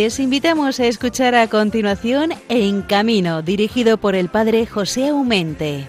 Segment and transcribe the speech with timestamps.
[0.00, 5.88] Les invitamos a escuchar a continuación En Camino, dirigido por el padre José Aumente.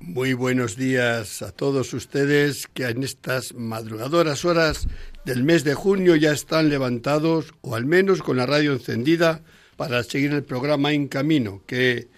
[0.00, 4.88] Muy buenos días a todos ustedes que en estas madrugadoras horas
[5.24, 9.40] del mes de junio ya están levantados o al menos con la radio encendida
[9.78, 12.08] para seguir el programa En Camino, que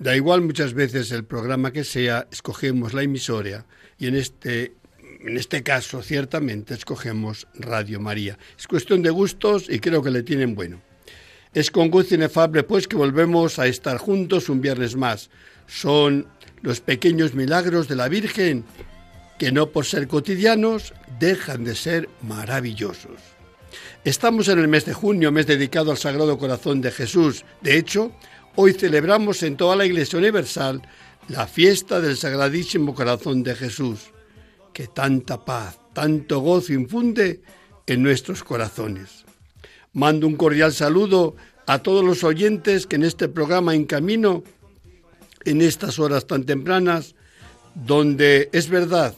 [0.00, 3.66] da igual muchas veces el programa que sea, escogemos la emisora
[3.98, 4.72] y en este,
[5.20, 8.38] en este caso ciertamente escogemos Radio María.
[8.58, 10.80] Es cuestión de gustos y creo que le tienen bueno.
[11.52, 15.28] Es con gusto inefable pues que volvemos a estar juntos un viernes más.
[15.66, 16.26] Son
[16.62, 18.64] los pequeños milagros de la Virgen
[19.38, 23.20] que no por ser cotidianos dejan de ser maravillosos.
[24.02, 27.44] Estamos en el mes de junio, mes dedicado al Sagrado Corazón de Jesús.
[27.60, 28.12] De hecho,
[28.56, 30.82] hoy celebramos en toda la Iglesia Universal
[31.28, 34.10] la fiesta del Sagradísimo Corazón de Jesús,
[34.72, 37.40] que tanta paz, tanto gozo infunde
[37.86, 39.24] en nuestros corazones.
[39.92, 44.42] Mando un cordial saludo a todos los oyentes que en este programa En Camino,
[45.44, 47.14] en estas horas tan tempranas,
[47.74, 49.14] donde es verdad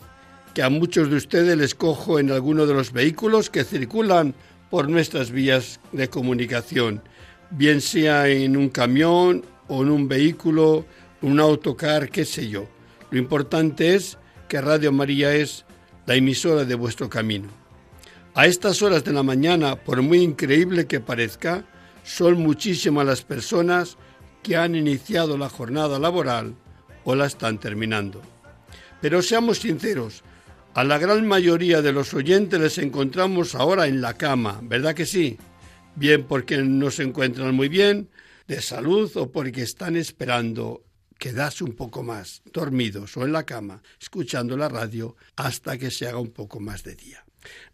[0.55, 4.35] que a muchos de ustedes les cojo en alguno de los vehículos que circulan
[4.71, 7.03] por nuestras vías de comunicación,
[7.53, 10.85] bien sea en un camión o en un vehículo,
[11.21, 12.69] un autocar, qué sé yo.
[13.11, 15.65] Lo importante es que Radio María es
[16.07, 17.49] la emisora de vuestro camino.
[18.35, 21.65] A estas horas de la mañana, por muy increíble que parezca,
[22.03, 23.97] son muchísimas las personas
[24.43, 26.55] que han iniciado la jornada laboral
[27.05, 28.23] o la están terminando.
[29.01, 30.23] Pero seamos sinceros,
[30.75, 35.05] a la gran mayoría de los oyentes les encontramos ahora en la cama, ¿verdad que
[35.05, 35.39] sí?
[35.95, 38.09] Bien porque no se encuentran muy bien
[38.49, 40.85] de salud o porque están esperando
[41.19, 46.09] quedarse un poco más dormidos o en la cama, escuchando la radio hasta que se
[46.09, 47.25] haga un poco más de día.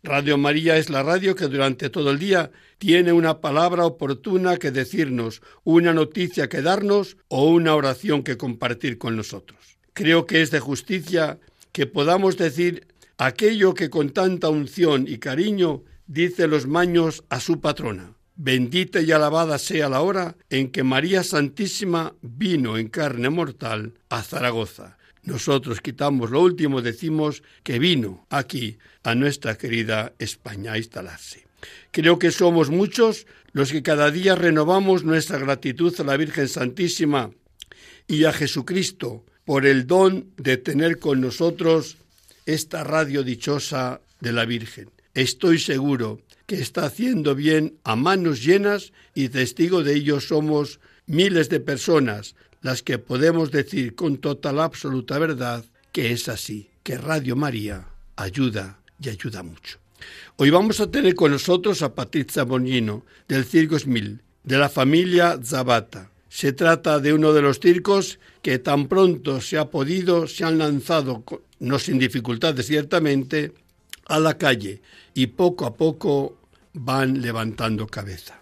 [0.03, 4.71] Radio María es la radio que durante todo el día tiene una palabra oportuna que
[4.71, 9.79] decirnos, una noticia que darnos o una oración que compartir con nosotros.
[9.93, 11.39] Creo que es de justicia
[11.73, 12.87] que podamos decir
[13.19, 18.15] aquello que con tanta unción y cariño dice los maños a su patrona.
[18.35, 24.23] Bendita y alabada sea la hora en que María Santísima vino en carne mortal a
[24.23, 24.97] Zaragoza.
[25.23, 31.47] Nosotros quitamos lo último, decimos que vino aquí a nuestra querida España a instalarse.
[31.91, 37.31] Creo que somos muchos los que cada día renovamos nuestra gratitud a la Virgen Santísima
[38.07, 41.97] y a Jesucristo por el don de tener con nosotros
[42.47, 44.91] esta radio dichosa de la Virgen.
[45.19, 51.49] Estoy seguro que está haciendo bien a manos llenas y testigo de ello somos miles
[51.49, 57.35] de personas las que podemos decir con total absoluta verdad que es así, que Radio
[57.35, 59.81] María ayuda y ayuda mucho.
[60.37, 65.37] Hoy vamos a tener con nosotros a Patrizia Bonino del Circo Smil, de la familia
[65.43, 66.13] Zabata.
[66.29, 70.59] Se trata de uno de los circos que tan pronto se ha podido, se han
[70.59, 71.25] lanzado,
[71.59, 73.53] no sin dificultades ciertamente,
[74.09, 74.83] a la calle
[75.15, 76.39] y poco a poco
[76.73, 78.41] van levantando cabeza.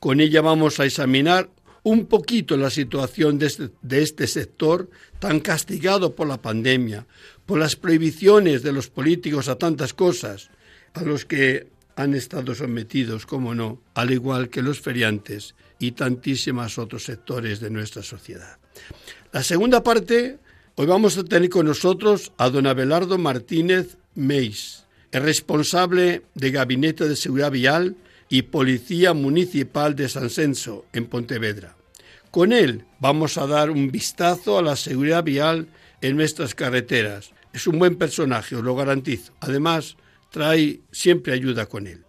[0.00, 1.48] Con ella vamos a examinar
[1.84, 7.06] un poquito la situación de este, de este, sector tan castigado por la pandemia,
[7.46, 10.50] por las prohibiciones de los políticos a tantas cosas,
[10.94, 16.78] a los que han estado sometidos, como no, al igual que los feriantes y tantísimos
[16.78, 18.58] otros sectores de nuestra sociedad.
[19.32, 20.38] La segunda parte,
[20.76, 24.81] hoy vamos a tener con nosotros a don Abelardo Martínez Meis,
[25.12, 27.96] el responsable de Gabinete de Seguridad Vial
[28.28, 31.76] y Policía Municipal de San Censo, en Pontevedra.
[32.30, 35.68] Con él vamos a dar un vistazo a la seguridad vial
[36.00, 37.32] en nuestras carreteras.
[37.52, 39.34] Es un buen personaje, os lo garantizo.
[39.40, 39.96] Además,
[40.30, 42.04] trae siempre ayuda con él.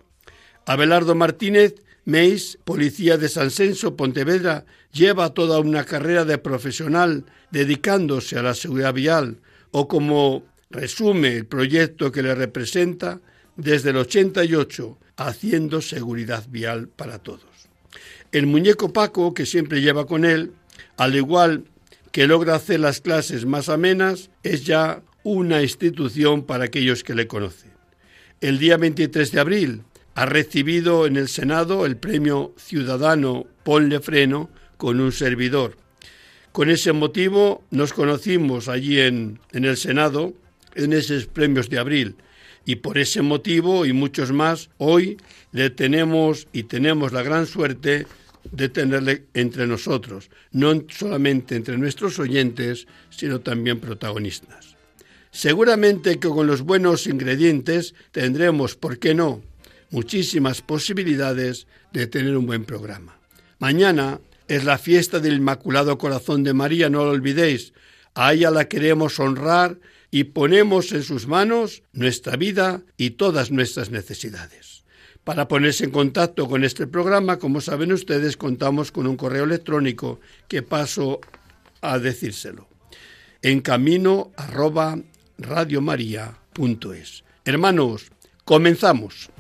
[0.65, 1.75] Abelardo Martínez
[2.06, 8.53] Meis, policía de San Censo, Pontevedra, lleva toda una carrera de profesional dedicándose a la
[8.53, 9.39] seguridad vial,
[9.71, 13.21] o como resume el proyecto que le representa,
[13.55, 17.45] desde el 88, haciendo seguridad vial para todos.
[18.31, 20.51] El muñeco Paco, que siempre lleva con él,
[20.97, 21.65] al igual
[22.11, 27.27] que logra hacer las clases más amenas, es ya una institución para aquellos que le
[27.27, 27.71] conocen.
[28.41, 29.83] El día 23 de abril,
[30.15, 35.77] ha recibido en el Senado el premio Ciudadano Ponle Freno con un servidor.
[36.51, 40.33] Con ese motivo nos conocimos allí en, en el Senado,
[40.75, 42.15] en esos premios de abril.
[42.65, 45.17] Y por ese motivo y muchos más, hoy
[45.51, 48.07] le tenemos y tenemos la gran suerte
[48.51, 54.75] de tenerle entre nosotros, no solamente entre nuestros oyentes, sino también protagonistas.
[55.31, 59.41] Seguramente que con los buenos ingredientes tendremos, ¿por qué no?,
[59.89, 63.17] muchísimas posibilidades de tener un buen programa.
[63.59, 67.73] Mañana es la fiesta del Inmaculado Corazón de María, no lo olvidéis.
[68.15, 69.77] A ella la queremos honrar
[70.13, 74.83] y ponemos en sus manos nuestra vida y todas nuestras necesidades.
[75.24, 80.19] Para ponerse en contacto con este programa, como saben ustedes, contamos con un correo electrónico
[80.48, 81.19] que paso
[81.81, 82.68] a decírselo.
[83.42, 85.00] En camino arroba
[85.39, 87.24] radiomaria.es.
[87.44, 88.12] Hermanos,
[88.45, 89.31] comenzamos.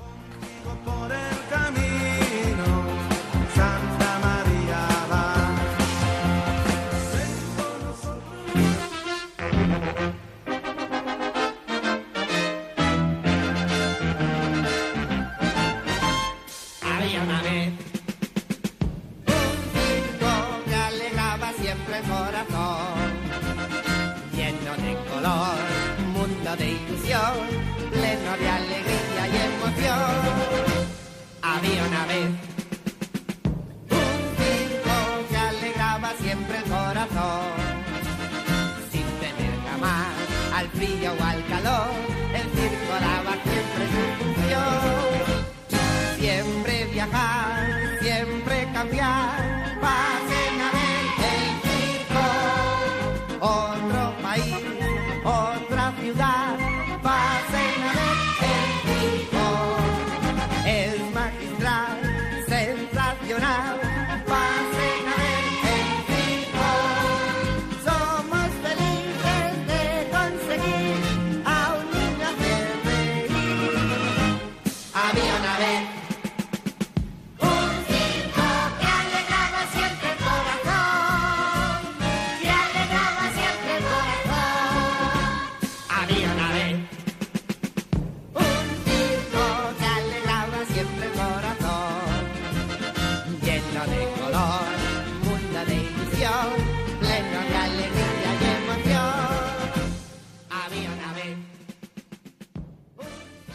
[32.15, 32.37] Un
[34.37, 34.97] circo
[35.29, 37.49] que alegraba siempre el corazón,
[38.91, 40.13] sin tener jamás
[40.53, 41.89] al frío o al calor,
[42.35, 44.83] el circo daba siempre su función.
[46.19, 52.25] Siempre viajar, siempre cambiar, pasen a ver el circo.
[53.41, 54.63] Otro país,
[55.23, 56.52] otra ciudad.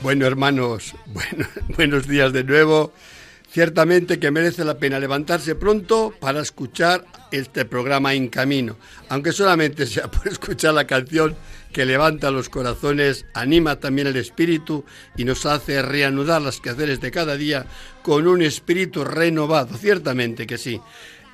[0.08, 0.94] Bueno, hermanos,
[1.76, 2.94] buenos días de nuevo.
[3.50, 8.78] Ciertamente que merece la pena levantarse pronto para escuchar este programa en camino,
[9.10, 11.36] aunque solamente sea por escuchar la canción
[11.74, 17.10] que levanta los corazones, anima también el espíritu y nos hace reanudar las quehaceres de
[17.10, 17.66] cada día
[18.02, 19.76] con un espíritu renovado.
[19.76, 20.80] Ciertamente que sí.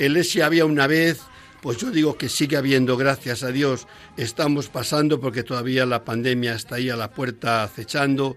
[0.01, 1.21] El ese había una vez
[1.65, 3.87] pues yo digo que sigue habiendo, gracias a Dios.
[4.19, 8.37] Estamos pasando porque todavía la pandemia está ahí a la puerta acechando.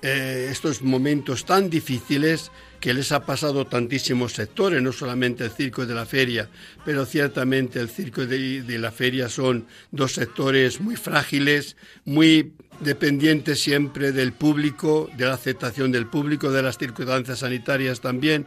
[0.00, 5.86] Eh, estos momentos tan difíciles que les ha pasado tantísimos sectores, no solamente el circo
[5.86, 6.48] de la feria,
[6.84, 13.60] pero ciertamente el circo de, de la feria son dos sectores muy frágiles, muy dependientes
[13.60, 18.46] siempre del público, de la aceptación del público, de las circunstancias sanitarias también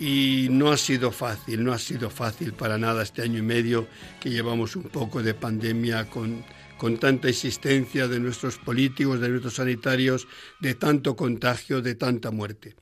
[0.00, 3.86] y no ha sido fácil, no ha sido fácil para nada este año y medio
[4.18, 6.42] que llevamos un poco de pandemia con,
[6.78, 10.26] con tanta existencia de nuestros políticos, de nuestros sanitarios,
[10.58, 12.74] de tanto contagio, de tanta muerte.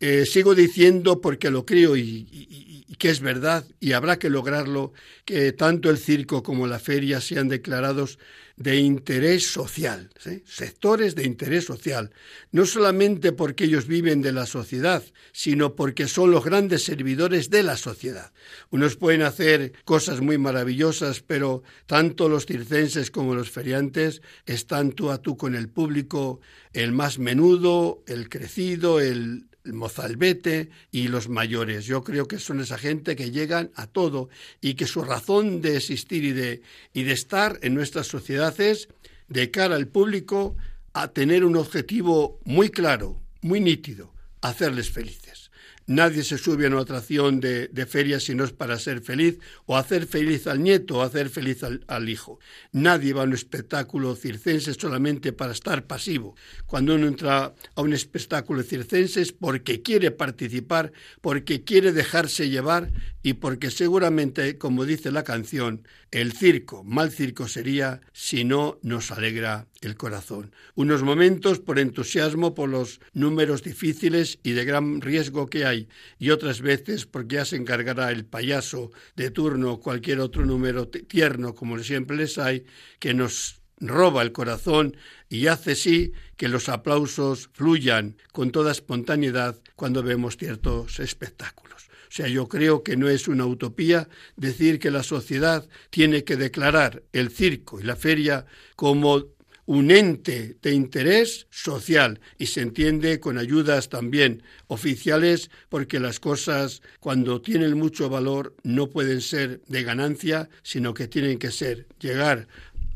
[0.00, 4.92] Eh, sigo diciendo, porque lo creo y, que es verdad, y habrá que lograrlo,
[5.24, 8.18] que tanto el circo como la feria sean declarados
[8.56, 10.10] de interés social,
[10.44, 12.12] sectores de interés social,
[12.52, 17.64] no solamente porque ellos viven de la sociedad, sino porque son los grandes servidores de
[17.64, 18.32] la sociedad.
[18.70, 25.10] Unos pueden hacer cosas muy maravillosas, pero tanto los circenses como los feriantes están tú
[25.10, 26.40] a tú con el público,
[26.72, 31.86] el más menudo, el crecido, el mozalbete y los mayores.
[31.86, 34.28] Yo creo que son esa gente que llegan a todo
[34.60, 38.88] y que su razón de existir y de, y de estar en nuestra sociedad es
[39.28, 40.56] de cara al público
[40.92, 45.43] a tener un objetivo muy claro, muy nítido, hacerles felices.
[45.86, 49.76] Nadie se sube a una atracción de, feria si no es para ser feliz, o
[49.76, 52.38] hacer feliz al nieto, o hacer feliz al, al, hijo.
[52.72, 56.36] Nadie va a un espectáculo circense solamente para estar pasivo.
[56.66, 62.90] Cuando uno entra a un espectáculo circense es porque quiere participar, porque quiere dejarse llevar
[63.22, 69.10] y porque seguramente, como dice la canción, el circo, mal circo sería si no nos
[69.10, 70.52] alegra el corazón.
[70.74, 75.88] Unos momentos por entusiasmo por los números difíciles y de gran riesgo que hay,
[76.18, 80.88] y otras veces porque ya se encargará el payaso de turno o cualquier otro número
[80.88, 82.64] tierno, como siempre les hay,
[82.98, 84.96] que nos roba el corazón
[85.28, 91.88] y hace sí que los aplausos fluyan con toda espontaneidad cuando vemos ciertos espectáculos.
[92.14, 97.02] sea, yo creo que no es una utopía decir que la sociedad tiene que declarar
[97.12, 99.24] el circo y la feria como
[99.66, 106.82] un ente de interés social y se entiende con ayudas también oficiales porque las cosas
[107.00, 112.46] cuando tienen mucho valor no pueden ser de ganancia sino que tienen que ser llegar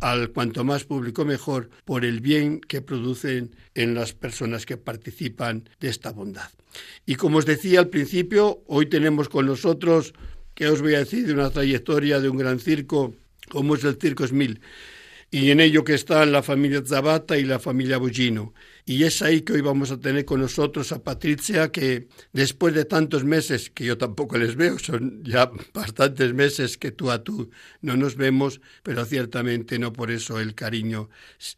[0.01, 5.69] al cuanto más público mejor por el bien que producen en las personas que participan
[5.81, 6.51] de esta bondad.
[7.05, 10.15] Y como os decía al principio, hoy tenemos con nosotros,
[10.55, 13.15] que os voy a decir, de una trayectoria de un gran circo,
[13.49, 14.61] como es el Circo Smil
[15.31, 18.55] y en ello que están la familia Zabata y la familia Bullino.
[18.87, 22.87] Y es ahí que hoy vamos a tener con nosotros a Patricia, que después de
[22.87, 27.51] tantos meses, que yo tampoco les veo, son ya bastantes meses que tú a tú
[27.83, 31.11] no nos vemos, pero ciertamente no por eso el cariño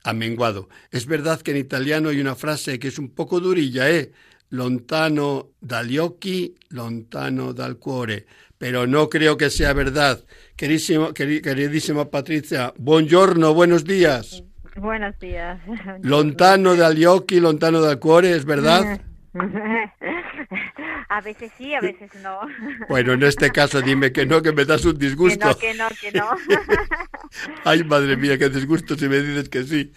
[0.02, 0.68] ha menguado.
[0.90, 4.12] Es verdad que en italiano hay una frase que es un poco durilla, ¿eh?
[4.52, 8.26] Lontano dagli occhi, lontano dal cuore.
[8.58, 10.24] Pero no creo que sea verdad.
[10.60, 14.44] Queridísima, queridísima Patricia, buongiorno, buenos días.
[14.76, 15.58] Buenos días.
[16.02, 19.00] Lontano dagli occhi, lontano dal cuore, ¿es verdad?
[21.09, 22.40] A veces sí, a veces no.
[22.88, 25.59] Bueno, en este caso dime que no, que me das un disgusto.
[25.59, 27.57] Que no, que no, que no.
[27.64, 29.92] Ay, madre mía, qué disgusto si me dices que sí.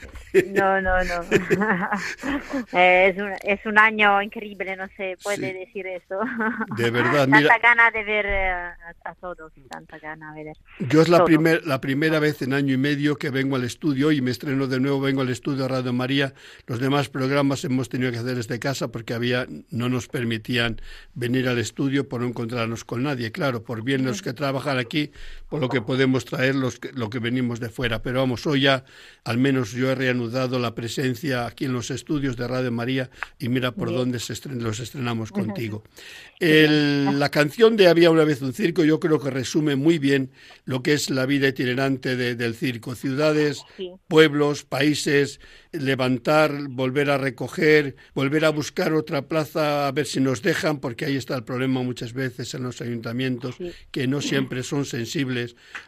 [0.48, 1.22] No, no, no.
[2.72, 6.20] Es un, es un año increíble, no se puede decir eso.
[6.78, 7.48] De verdad, mira.
[7.48, 8.54] Tanta gana de ver eh,
[9.06, 10.58] a, todos, tanta gana de ver.
[10.80, 14.12] Yo es la, primer, la primera vez en año y medio que vengo al estudio
[14.12, 16.34] y me estreno de nuevo, vengo al estudio Radio María.
[16.66, 20.08] Los demás programas hemos tenido que hacer desde casa porque había, no nos
[20.44, 20.82] permitían
[21.16, 23.32] venir al estudio por no encontrarnos con nadie.
[23.32, 25.12] Claro, por bien los que trabajan aquí,
[25.54, 28.02] por lo que podemos traer los lo que venimos de fuera.
[28.02, 28.86] Pero vamos, hoy ya,
[29.24, 33.50] al menos yo he reanudado la presencia aquí en los estudios de Radio María y
[33.50, 35.84] mira por dónde se los estrenamos contigo.
[36.40, 40.32] la canción de Había una vez un circo yo creo que resume muy bien
[40.66, 42.96] lo que es la vida itinerante del circo.
[42.96, 43.62] Ciudades,
[44.08, 45.40] pueblos, países,
[45.72, 51.06] levantar, volver a recoger, volver a buscar otra plaza a ver si nos dejan, porque
[51.06, 53.58] ahí está el problema muchas veces en los ayuntamientos,
[53.92, 55.43] que no siempre son sensibles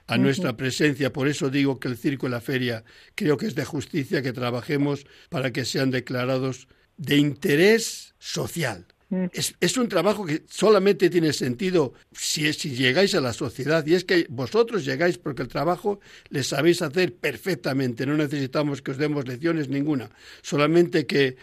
[0.08, 1.12] a nuestra presencia.
[1.12, 2.84] Por eso digo que el circo y la feria
[3.16, 8.86] creo que es de justicia que trabajemos para que sean declarados de interés social.
[9.10, 9.26] Mm.
[9.34, 14.04] Es, un trabajo que solamente tiene sentido si, si llegáis a la sociedad y es
[14.04, 19.28] que vosotros llegáis porque el trabajo le sabéis hacer perfectamente, no necesitamos que os demos
[19.28, 20.10] lecciones ninguna,
[20.42, 21.38] solamente que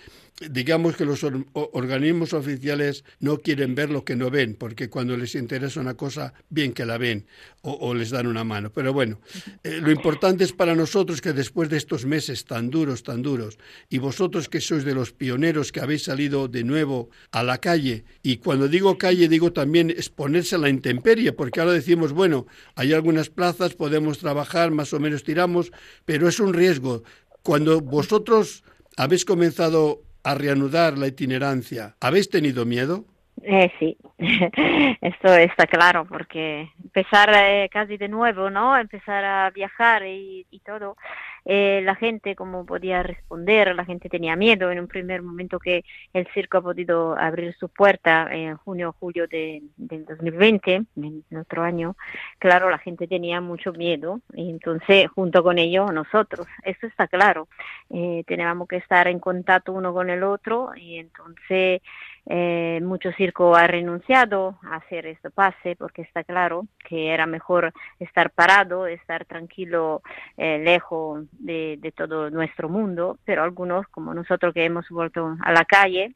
[0.51, 5.35] digamos que los organismos oficiales no quieren ver lo que no ven, porque cuando les
[5.35, 7.27] interesa una cosa, bien que la ven
[7.63, 8.73] o, les dan una mano.
[8.73, 9.21] Pero bueno,
[9.63, 13.59] eh, lo importante es para nosotros que después de estos meses tan duros, tan duros,
[13.89, 18.05] y vosotros que sois de los pioneros que habéis salido de nuevo a la calle,
[18.23, 22.93] y cuando digo calle digo también exponerse a la intemperie, porque ahora decimos, bueno, hay
[22.93, 25.73] algunas plazas, podemos trabajar, más o menos tiramos,
[26.05, 27.03] pero es un riesgo.
[27.43, 28.63] Cuando vosotros
[28.97, 33.05] habéis comenzado a reanudar la itinerancia, ¿habéis tenido miedo?
[33.43, 33.97] Eh, sí,
[35.01, 38.79] esto está claro, porque empezar eh, casi de nuevo, ¿no?
[38.79, 40.97] Empezar a viajar y, y todo,
[41.45, 45.85] eh, la gente como podía responder, la gente tenía miedo en un primer momento que
[46.13, 51.39] el circo ha podido abrir su puerta en junio o julio de, del 2020, en
[51.39, 51.97] otro año,
[52.39, 57.49] claro, la gente tenía mucho miedo y entonces junto con ello nosotros, eso está claro,
[57.91, 61.83] eh, teníamos que estar en contacto uno con el otro y entonces
[62.27, 67.73] eh, mucho circo ha renunciado a hacer este pase porque está claro que era mejor
[67.99, 70.03] estar parado, estar tranquilo,
[70.37, 75.53] eh, lejos de, de, todo nuestro mundo, pero algunos, como nosotros que hemos vuelto a
[75.53, 76.15] la calle,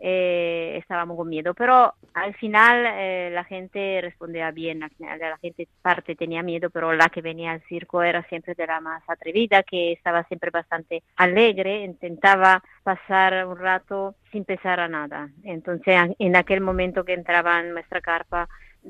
[0.00, 5.38] eh, estábamos con miedo, pero al final eh, la gente respondía bien, al final la
[5.38, 9.02] gente parte tenía miedo, pero la que venía al circo era siempre de la más
[9.08, 15.30] atrevida, que estaba siempre bastante alegre, intentaba pasar un rato sin pesar a nada.
[15.42, 18.48] Entonces en aquel momento que entraba en nuestra carpa,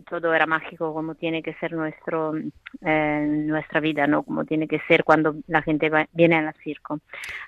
[0.09, 2.35] todo era mágico como tiene que ser nuestro
[2.83, 7.00] eh, nuestra vida no como tiene que ser cuando la gente viene al circo.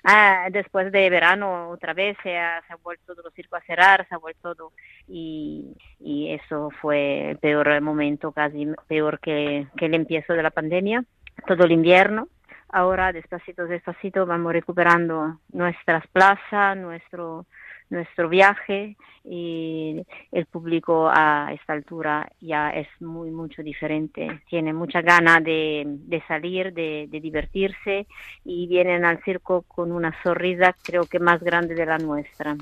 [0.03, 4.15] Ah, después de verano otra vez se ha, vuelto todo el circo a cerrar se
[4.15, 4.73] ha vuelto todo
[5.07, 10.51] y, y eso fue el peor momento casi peor que, que el empiezo de la
[10.51, 11.03] pandemia.
[11.47, 12.27] Todo el invierno.
[12.69, 17.45] Ahora despacito despacito vamos recuperando nuestras plazas nuestro
[17.91, 24.41] nuestro viaje y el público a esta altura ya es muy, mucho diferente.
[24.49, 28.07] Tiene mucha gana de, de salir, de, de, divertirse
[28.43, 32.55] y vienen al circo con una sonrisa creo que más grande de la nuestra.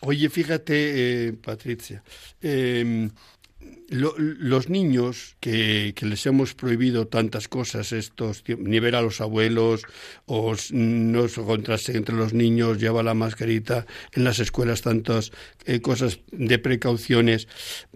[0.00, 2.02] Oye, fíjate, eh, Patricia,
[2.42, 3.08] eh,
[3.88, 9.82] los niños que, les hemos prohibido tantas cosas, estos, ni ver a los abuelos,
[10.26, 15.32] o no encontrarse entre los niños, lleva la mascarita, en las escuelas tantas
[15.64, 17.46] eh, cosas de precauciones,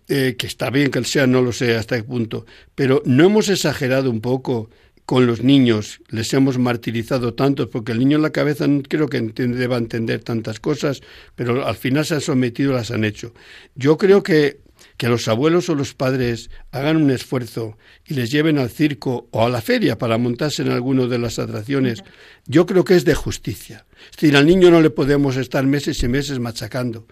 [0.08, 3.48] eh, que está bien que sea, no lo sé hasta qué punto, pero no hemos
[3.48, 4.70] exagerado un poco
[5.04, 9.08] con los niños, les hemos martirizado tanto, porque el niño en la cabeza no creo
[9.08, 11.00] que deba entender tantas cosas,
[11.34, 13.32] pero al final se han sometido, las han hecho.
[13.74, 14.58] Yo creo que
[14.98, 19.46] que los abuelos o los padres hagan un esfuerzo y les lleven al circo o
[19.46, 22.02] a la feria para montarse en alguna de las atracciones,
[22.46, 23.86] yo creo que es de justicia.
[24.10, 27.06] Es decir, al niño no le podemos estar meses y meses machacando,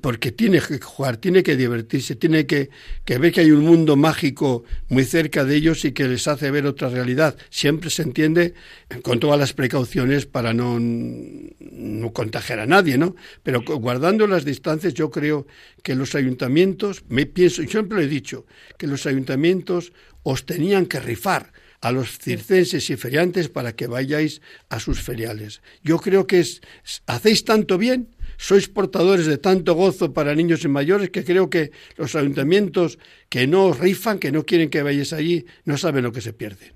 [0.00, 2.70] porque tiene que jugar, tiene que divertirse, tiene que,
[3.06, 6.66] ver que hay un mundo mágico muy cerca de ellos y que les hace ver
[6.66, 7.36] otra realidad.
[7.50, 8.54] Siempre se entiende
[9.02, 13.14] con todas las precauciones para no, no contagiar a nadie, ¿no?
[13.42, 15.46] Pero guardando las distancias, yo creo
[15.82, 18.46] que los ayuntamientos, me pienso, siempre lo he dicho,
[18.78, 24.40] que los ayuntamientos os tenían que rifar a los circenses y feriantes para que vayáis
[24.70, 25.62] a sus feriales.
[25.82, 26.62] Yo creo que es,
[27.06, 28.08] hacéis tanto bien,
[28.38, 32.98] sois portadores de tanto gozo para niños y mayores que creo que los ayuntamientos
[33.28, 36.32] que no os rifan, que no quieren que vayáis allí, no saben lo que se
[36.32, 36.72] pierde.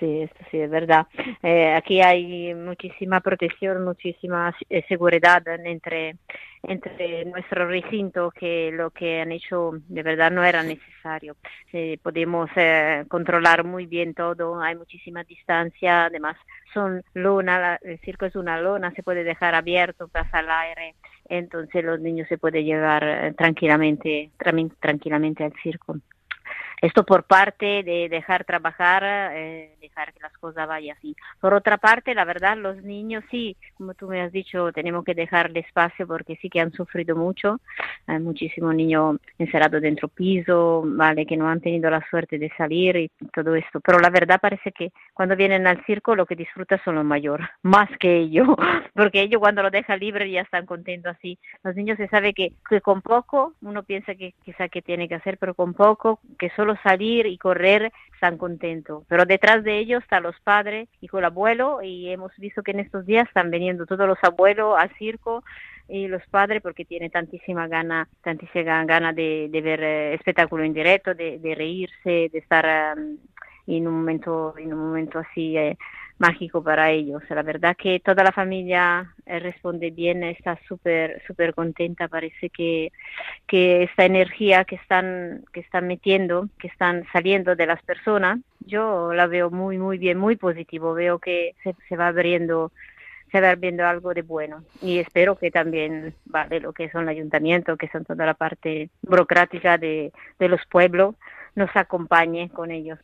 [0.00, 1.06] Sí, esto sí es verdad.
[1.42, 6.16] Eh, aquí hay muchísima protección, muchísima eh, seguridad entre
[6.62, 11.36] entre nuestro recinto que lo que han hecho de verdad no era necesario.
[12.02, 16.36] podemos eh, controlar muy bien todo, hay muchísima distancia, además
[16.72, 20.94] son lona, el circo es una lona, se puede dejar abierto, pasa al aire,
[21.28, 24.30] entonces los niños se pueden llevar eh, tranquilamente,
[24.80, 25.96] tranquilamente al circo.
[26.82, 29.02] Esto por parte de dejar trabajar,
[29.34, 31.16] eh, dejar que las cosas vayan así.
[31.40, 35.14] Por otra parte, la verdad, los niños sí, como tú me has dicho, tenemos que
[35.14, 37.60] dejarle espacio porque sí que han sufrido mucho.
[38.06, 42.96] Hay muchísimos niños encerrados dentro piso, vale, que no han tenido la suerte de salir
[42.96, 43.80] y todo esto.
[43.80, 47.46] Pero la verdad parece que cuando vienen al circo lo que disfrutan son los mayores,
[47.62, 48.48] más que ellos,
[48.94, 51.38] porque ellos cuando lo dejan libre ya están contentos así.
[51.62, 55.14] Los niños se sabe que, que con poco, uno piensa que quizá que tiene que
[55.14, 59.04] hacer, pero con poco, que solo salir y correr están contentos.
[59.08, 62.72] Pero detrás de ellos están los padres y con el abuelo y hemos visto que
[62.72, 65.44] en estos días están viniendo todos los abuelos al circo
[65.88, 71.14] y los padres porque tienen tantísima gana, tantísima gana de, ver eh, espectáculo en directo,
[71.14, 73.16] de, reírse, de estar um,
[73.66, 75.76] en un momento, en un momento así eh,
[76.18, 77.22] mágico para ellos.
[77.28, 82.08] La verdad que toda la familia eh, responde bien, está súper súper contenta.
[82.08, 82.92] Parece que,
[83.46, 89.12] que esta energía que están que están metiendo, que están saliendo de las personas, yo
[89.12, 90.94] la veo muy muy bien, muy positivo.
[90.94, 92.72] Veo que se, se va abriendo
[93.32, 97.08] se va viendo algo de bueno y espero que también vale lo que son el
[97.08, 101.16] ayuntamiento, que son toda la parte burocrática de, de los pueblos,
[101.56, 102.98] nos acompañe con ellos.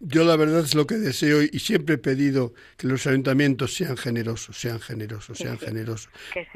[0.00, 3.96] Yo la verdad es lo que deseo y siempre he pedido que los ayuntamientos sean
[3.96, 6.10] generosos, sean generosos, sean generosos.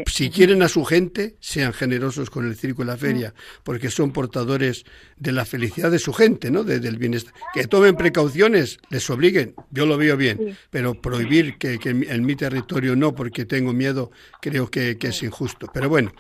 [0.07, 3.33] Si quieren a su gente, sean generosos con el circo y la feria,
[3.63, 4.85] porque son portadores
[5.17, 6.65] de la felicidad de su gente, ¿no?
[6.65, 7.33] del bienestar.
[7.55, 12.97] Que tomen precauciones, les obliguen, yo lo veo bien, pero prohibir que, en mi territorio
[12.97, 15.69] no, porque tengo miedo, creo que, es injusto.
[15.73, 16.13] Pero bueno,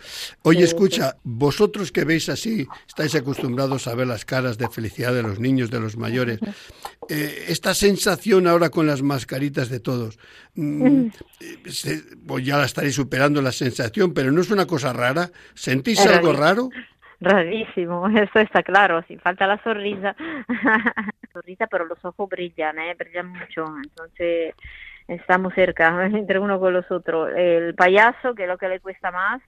[0.42, 5.22] oye, escucha, vosotros que veis así, estáis acostumbrados a ver las caras de felicidad de
[5.22, 6.38] los niños, de los mayores.
[7.08, 10.18] Eh, esta sensación ahora con las mascaritas de todos.
[10.54, 11.08] Mm,
[12.26, 15.30] pues ya la estaréis superando la sensación, pero no es una cosa rara.
[15.54, 16.68] ¿Sentís algo raro?
[17.22, 20.16] Rarísimo, eso está claro, si falta la sonrisa,
[21.32, 22.94] sonrisa pero los ojos brillan, ¿eh?
[22.98, 24.54] brillan mucho, entonces
[25.08, 27.30] estamos cerca entre uno con los otros.
[27.34, 29.40] El payaso, que es lo que le cuesta más,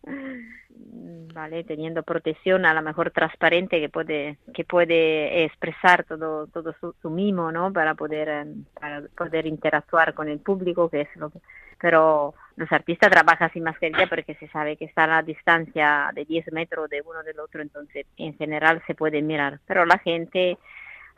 [1.35, 7.11] vale, teniendo protección a lo mejor transparente que puede que puede expresar todo todo su,
[7.11, 7.73] mimo, ¿no?
[7.73, 11.41] Para poder em, para poder interactuar con el público, que es lo que
[11.81, 16.25] pero los artistas trabajan sin mascarilla porque se sabe que está a la distancia de
[16.25, 19.61] 10 metros de uno del otro, entonces en general se puede mirar.
[19.67, 20.57] Pero la gente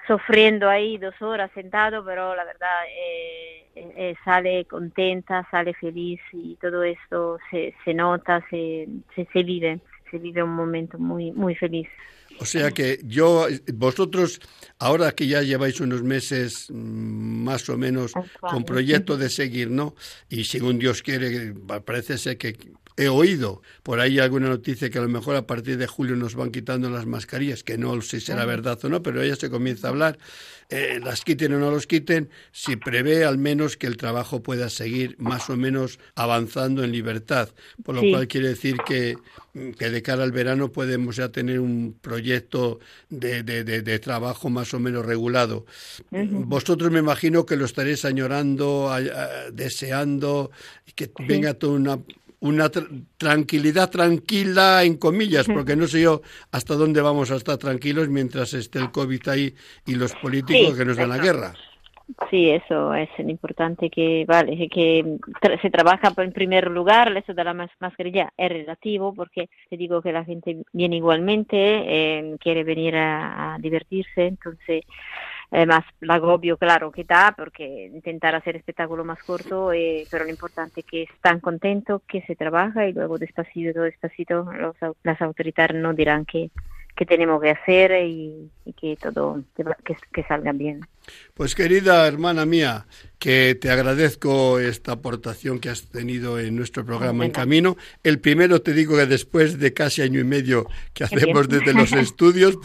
[0.07, 6.57] sufriendo ahí dos horas sentado, pero la verdad eh, eh, sale contenta, sale feliz y
[6.57, 11.55] todo esto se, se nota, se, se, se vive, se vive un momento muy, muy
[11.55, 11.89] feliz.
[12.39, 14.41] O sea que yo, vosotros,
[14.79, 19.95] ahora que ya lleváis unos meses mm, más o menos con proyecto de seguir, ¿no?
[20.29, 22.57] Y según Dios quiere, parece ser que
[22.97, 26.35] he oído por ahí alguna noticia que a lo mejor a partir de julio nos
[26.35, 29.51] van quitando las mascarillas, que no sé si será verdad o no, pero ya se
[29.51, 30.19] comienza a hablar.
[30.69, 34.69] Eh, las quiten o no los quiten, si prevé al menos que el trabajo pueda
[34.69, 37.51] seguir más o menos avanzando en libertad,
[37.85, 39.17] por lo cual quiere decir que,
[39.79, 44.75] que de cara al verano podemos ya tener un proyecto proyecto de, de, trabajo más
[44.75, 45.65] o menos regulado.
[46.11, 48.91] Vosotros me imagino que lo estaréis añorando,
[49.53, 50.51] deseando,
[50.95, 51.99] que venga toda una
[52.39, 52.71] una
[53.17, 56.21] tranquilidad tranquila, en comillas, porque no sé yo
[56.53, 59.55] hasta dónde vamos a estar tranquilos mientras esté el COVID ahí
[59.87, 61.55] y los políticos que nos dan la guerra.
[62.31, 65.19] Sí, eso es importante que, vale, que
[65.61, 70.13] se trabaja en primer lugar, eso de la mascarilla es relativo porque te digo que
[70.13, 74.85] la gente viene igualmente, eh, quiere venir a, divertirse, entonces
[75.51, 80.25] eh, más el agobio claro que da porque intentar hacer espectáculo más corto eh, pero
[80.25, 84.49] lo importante es que están contentos que se trabaja y luego despacito despacito
[85.05, 86.51] las autoridades no dirán que
[86.97, 89.43] que tenemos que hacer y, que todo
[90.13, 90.81] que, salga bien.
[91.35, 92.87] Pues querida hermana mía,
[93.19, 97.77] que te agradezco esta aportación que has tenido en nuestro programa En Camino.
[98.03, 101.93] El primero te digo que después de casi año y medio que hacemos desde los
[101.93, 102.59] estudios,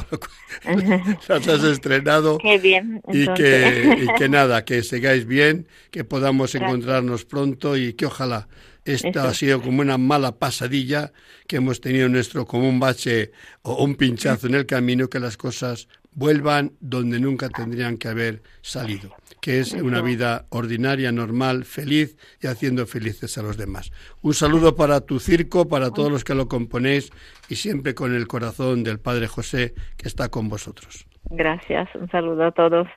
[1.28, 2.38] las has estrenado.
[2.38, 3.02] Qué bien.
[3.10, 8.48] Y que, y que nada, que sigáis bien, que podamos encontrarnos pronto y que ojalá
[8.86, 11.12] esta ha sido como una mala pasadilla
[11.48, 15.88] que hemos tenido nuestro común bache o un pinchazo en el camino, que las cosas
[16.14, 22.48] vuelvan donde nunca tendrían que haber salido, que es una vida ordinaria, normal, feliz y
[22.48, 23.92] haciendo felices a los demás.
[24.22, 27.12] Un saludo para tu circo, para todos los que lo componéis
[27.50, 31.06] y siempre con el corazón del Padre José que está con vosotros.
[31.30, 32.88] Gracias, un saludo a todos.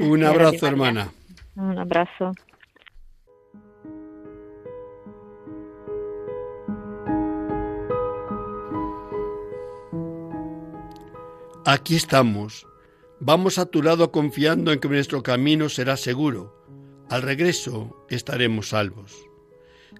[0.00, 1.08] Un abrazo, hermana.
[1.56, 2.32] Un abrazo.
[11.70, 12.66] Aquí estamos.
[13.20, 16.64] Vamos a tu lado confiando en que nuestro camino será seguro.
[17.10, 19.12] Al regreso estaremos salvos.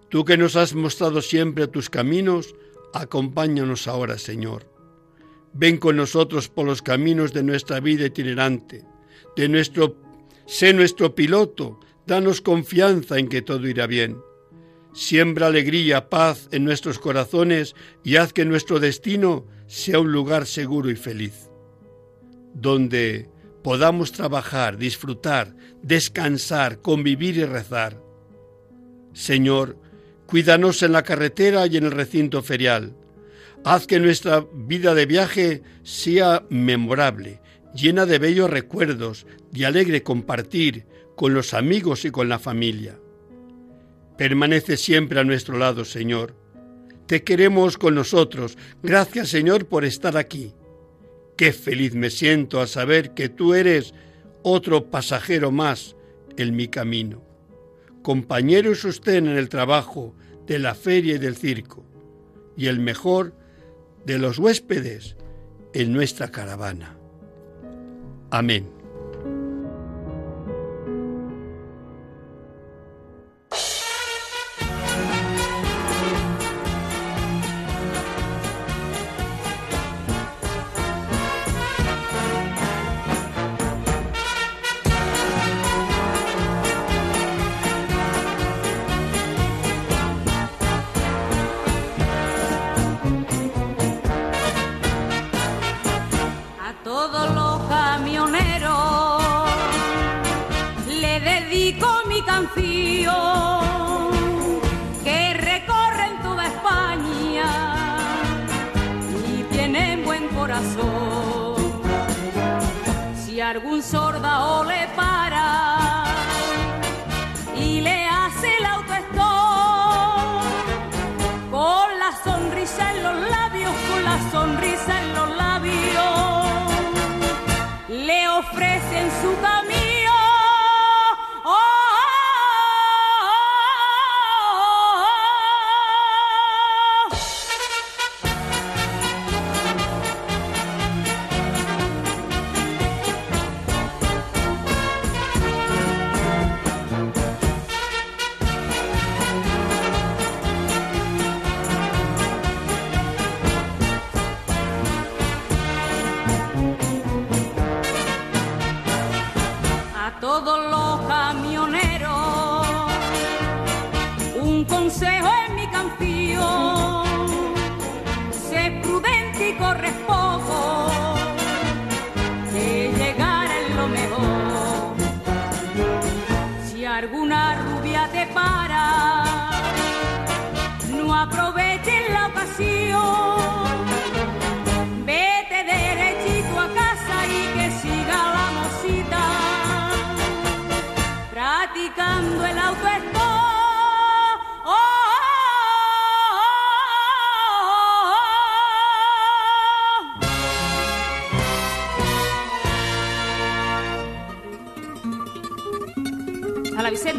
[0.09, 2.55] Tú que nos has mostrado siempre tus caminos,
[2.95, 4.65] acompáñanos ahora, Señor.
[5.53, 8.87] Ven con nosotros por los caminos de nuestra vida itinerante,
[10.47, 14.17] sé nuestro piloto, danos confianza en que todo irá bien.
[14.95, 20.91] Siembra alegría, paz en nuestros corazones y haz que nuestro destino sea un lugar seguro
[20.91, 21.48] y feliz
[22.55, 23.29] donde
[23.63, 28.01] podamos trabajar, disfrutar, descansar, convivir y rezar.
[29.13, 29.77] Señor,
[30.27, 32.95] cuídanos en la carretera y en el recinto ferial.
[33.65, 37.41] Haz que nuestra vida de viaje sea memorable,
[37.75, 42.99] llena de bellos recuerdos, de alegre compartir con los amigos y con la familia.
[44.17, 46.35] Permanece siempre a nuestro lado, Señor.
[47.07, 48.57] Te queremos con nosotros.
[48.83, 50.55] Gracias, Señor, por estar aquí.
[51.39, 53.95] Qué feliz me siento al saber que tú eres
[54.43, 55.95] otro pasajero más
[56.37, 57.23] en mi camino.
[58.03, 60.17] Compañero y sostén en el trabajo,
[60.49, 61.85] de la feria y del circo,
[62.57, 63.35] y el mejor
[64.05, 65.17] de los huéspedes
[65.75, 66.97] en nuestra caravana.
[68.31, 68.78] Amén.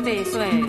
[0.10, 0.69] A la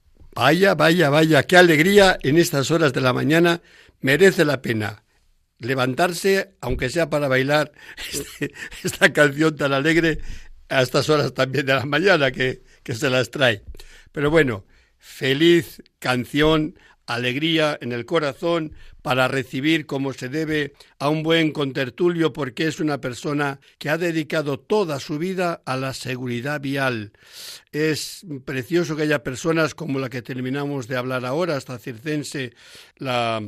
[0.41, 3.61] vaya, vaya, vaya, qué alegría en estas horas de la mañana.
[3.99, 5.03] Merece la pena
[5.59, 7.71] levantarse, aunque sea para bailar
[8.11, 8.51] este,
[8.83, 10.17] esta canción tan alegre
[10.67, 13.61] a estas horas también de la mañana que, que se las trae.
[14.11, 14.65] Pero bueno,
[14.97, 16.73] feliz canción
[17.13, 22.79] alegría en el corazón para recibir como se debe a un buen contertulio porque es
[22.79, 27.13] una persona que ha dedicado toda su vida a la seguridad vial.
[27.71, 32.53] Es precioso que haya personas como la que terminamos de hablar ahora, hasta circense,
[32.97, 33.41] la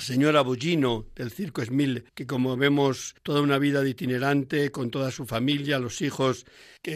[0.00, 5.10] señora Bollino del Circo Esmil, que como vemos toda una vida de itinerante con toda
[5.10, 6.44] su familia, los hijos,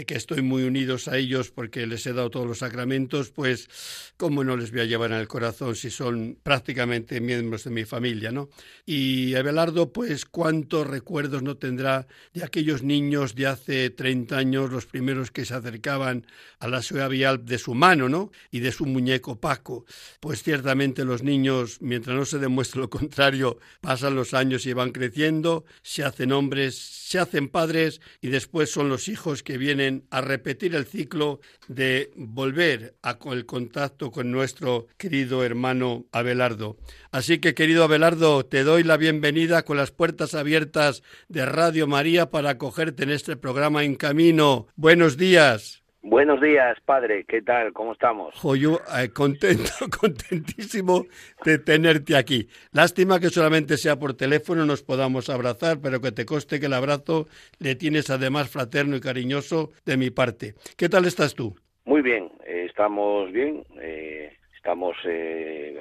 [0.07, 3.69] que, estoy muy unidos a ellos porque les he dado todos los sacramentos, pues
[4.17, 7.85] cómo no les voy a llevar en el corazón si son prácticamente miembros de mi
[7.85, 8.51] familia, ¿no?
[8.87, 14.87] Y Abelardo, pues cuántos recuerdos no tendrá de aquellos niños de hace 30 años, los
[14.87, 16.25] primeros que se acercaban
[16.61, 18.31] a la ciudad vial de su mano, ¿no?
[18.53, 19.87] Y de su muñeco Paco.
[20.21, 24.93] Pues ciertamente los niños, mientras no se demuestre lo contrario, pasan los años y van
[24.93, 29.80] creciendo, se hacen hombres, se hacen padres y después son los hijos que vienen
[30.11, 36.77] a repetir el ciclo de volver a el contacto con nuestro querido hermano Abelardo.
[37.11, 42.31] Así que querido Abelardo, te doy la bienvenida con las puertas abiertas de Radio María
[42.31, 44.67] para acogerte en este programa En Camino.
[44.77, 45.83] Buenos días.
[46.03, 47.25] Buenos días, padre.
[47.25, 47.75] ¿Qué tal?
[47.75, 48.35] ¿Cómo estamos?
[48.59, 51.05] yo eh, contento, contentísimo
[51.45, 52.49] de tenerte aquí.
[52.73, 56.73] Lástima que solamente sea por teléfono nos podamos abrazar, pero que te coste que el
[56.73, 57.27] abrazo
[57.59, 60.55] le tienes además fraterno y cariñoso de mi parte.
[60.79, 61.55] ¿Qué tal estás tú?
[61.85, 63.63] Muy bien, eh, estamos bien.
[63.79, 64.97] Eh, estamos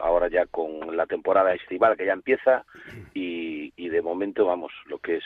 [0.01, 2.65] ahora ya con la temporada estival que ya empieza
[3.13, 5.23] y, y de momento, vamos, lo que es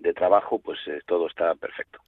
[0.00, 2.00] de trabajo, pues eh, todo está perfecto.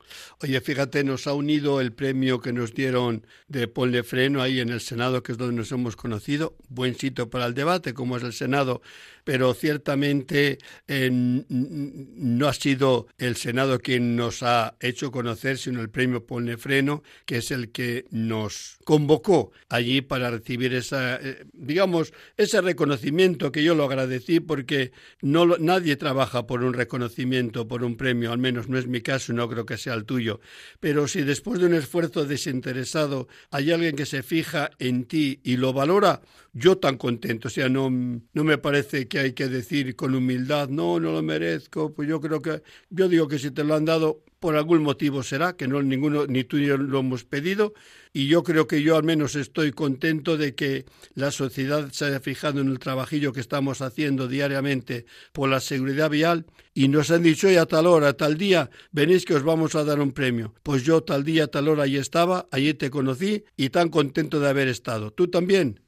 [0.42, 4.70] Oye, fíjate, nos ha unido el premio que nos dieron de Ponle Freno ahí en
[4.70, 6.54] el Senado, que es donde nos hemos conocido.
[6.68, 8.82] Buen sitio para el debate, como es el Senado
[9.24, 16.24] pero ciertamente no ha sido el Senado quien nos ha hecho conocer, sino el premio
[16.58, 23.52] Freno, que es el que nos convocó allí para recibir esa, eh, digamos, ese reconocimiento
[23.52, 28.38] que yo lo agradecí porque no nadie trabaja por un reconocimiento, por un premio, al
[28.38, 30.40] menos no es mi caso, no creo que sea el tuyo.
[30.80, 35.56] Pero si después de un esfuerzo desinteresado hay alguien que se fija en ti y
[35.56, 37.48] lo valora, yo tan contento.
[37.48, 41.22] O sea, no, no me parece que hay que decir con humildad, no, no lo
[41.22, 41.92] merezco.
[41.94, 45.22] Pues yo creo que, yo digo que si te lo han dado, por algún motivo
[45.22, 47.72] será, que no ninguno, ni tú ni yo lo hemos pedido.
[48.12, 52.18] Y yo creo que yo al menos estoy contento de que la sociedad se haya
[52.18, 57.22] fijado en el trabajillo que estamos haciendo diariamente por la seguridad vial y nos han
[57.22, 60.52] dicho, oye, a tal hora, tal día, venís que os vamos a dar un premio.
[60.64, 64.48] Pues yo tal día, tal hora allí estaba, allí te conocí y tan contento de
[64.50, 65.12] haber estado.
[65.12, 65.78] ¿Tú también?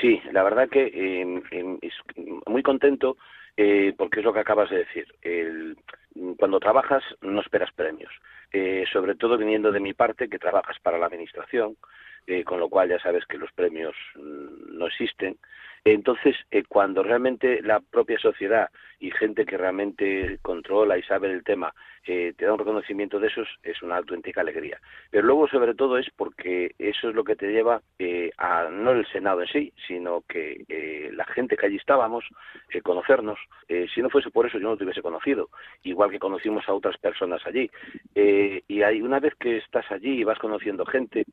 [0.00, 1.80] Sí, la verdad que eh,
[2.46, 3.16] muy contento
[3.56, 5.06] eh, porque es lo que acabas de decir.
[6.38, 8.12] Cuando trabajas no esperas premios,
[8.52, 11.76] eh, sobre todo viniendo de mi parte que trabajas para la administración,
[12.26, 15.36] eh, con lo cual ya sabes que los premios mm, no existen.
[15.84, 21.44] Entonces, eh, cuando realmente la propia sociedad y gente que realmente controla y sabe el
[21.44, 21.74] tema
[22.06, 24.80] eh, te da un reconocimiento de esos, es una auténtica alegría.
[25.10, 28.92] Pero luego, sobre todo, es porque eso es lo que te lleva eh, a no
[28.92, 32.24] el Senado en sí, sino que eh, la gente que allí estábamos,
[32.72, 33.38] eh, conocernos,
[33.68, 35.48] eh, si no fuese por eso yo no te hubiese conocido,
[35.82, 37.70] igual que conocimos a otras personas allí.
[38.14, 41.24] Y hay, una vez que estás allí y vas conociendo gente,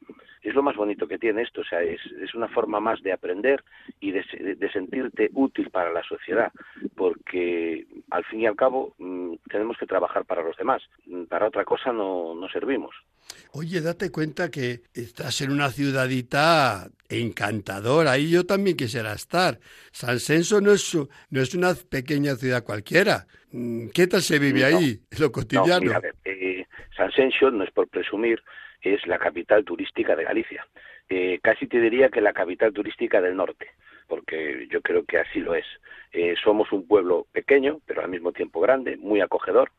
[0.41, 2.01] es lo más bonito que tiene esto, o sea, es,
[2.34, 3.63] una forma más de aprender
[3.99, 4.23] y de,
[4.57, 6.51] de sentirte útil para la sociedad,
[6.95, 10.82] porque al fin y al cabo mm, tenemos que trabajar para los demás,
[11.30, 12.93] para otra cosa no, no servimos.
[13.54, 18.12] Oye, date cuenta que estás en una ciudadita encantadora.
[18.12, 19.60] Ahí yo también quisiera estar.
[19.91, 20.95] San Censo no es,
[21.30, 23.26] no es una pequeña ciudad cualquiera.
[23.52, 24.78] Mm, ¿Qué tal se vive No.
[24.78, 25.82] ahí, lo No, cotidiano?
[25.82, 28.41] mira, ver, eh, San Sensio, no es por presumir,
[28.82, 30.65] es la capital turística de Galicia.
[31.10, 33.67] Eh, casi te diría que la capital turística del norte,
[34.08, 35.65] porque yo creo que así lo es.
[36.13, 39.71] Eh, somos un pueblo pequeño, pero al mismo tiempo grande, muy acogedor.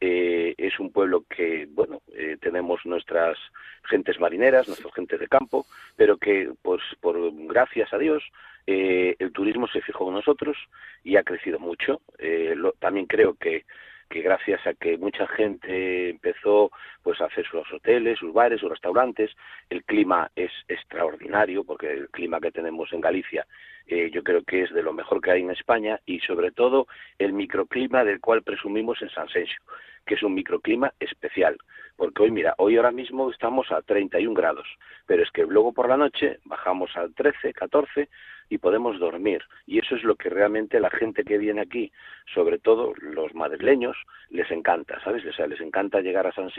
[0.00, 3.36] Eh, es un pueblo que, bueno, eh, tenemos nuestras
[3.84, 8.22] gentes marineras, nuestras gentes de campo, pero que, pues, por gracias a Dios,
[8.66, 10.56] eh, el turismo se fijó en nosotros
[11.04, 12.00] y ha crecido mucho.
[12.18, 13.64] Eh, lo- también creo que
[14.10, 16.72] que gracias a que mucha gente empezó
[17.04, 19.30] pues a hacer sus hoteles, sus bares, sus restaurantes,
[19.68, 23.46] el clima es extraordinario porque el clima que tenemos en Galicia
[23.86, 26.86] eh, yo creo que es de lo mejor que hay en España y sobre todo
[27.18, 29.60] el microclima del cual presumimos en San Sensio,
[30.06, 31.56] que es un microclima especial,
[31.96, 34.66] porque hoy mira, hoy ahora mismo estamos a 31 grados,
[35.06, 38.08] pero es que luego por la noche bajamos a 13, 14
[38.50, 39.42] y podemos dormir.
[39.66, 41.92] Y eso es lo que realmente la gente que viene aquí,
[42.34, 43.96] sobre todo los madrileños,
[44.28, 45.24] les encanta, ¿sabes?
[45.24, 46.50] O sea, les encanta llegar a San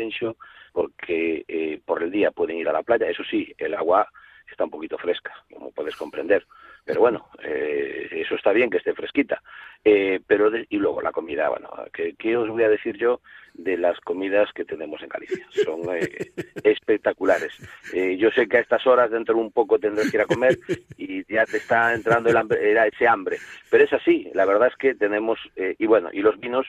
[0.72, 3.10] porque eh, por el día pueden ir a la playa.
[3.10, 4.08] Eso sí, el agua
[4.50, 6.46] está un poquito fresca, como puedes comprender.
[6.86, 9.42] Pero bueno, eh, eso está bien que esté fresquita.
[9.84, 13.20] Eh, pero de- y luego la comida, bueno, ¿qué, qué os voy a decir yo
[13.54, 15.46] de las comidas que tenemos en Galicia?
[15.66, 16.32] Son eh,
[16.64, 17.54] espectaculares.
[17.94, 20.26] Eh, yo sé que a estas horas dentro de un poco tendrás que ir a
[20.28, 20.60] comer
[20.98, 23.38] y ya te está entrando el hambre, era ese hambre.
[23.70, 26.68] Pero es así, la verdad es que tenemos, eh, y bueno, y los vinos,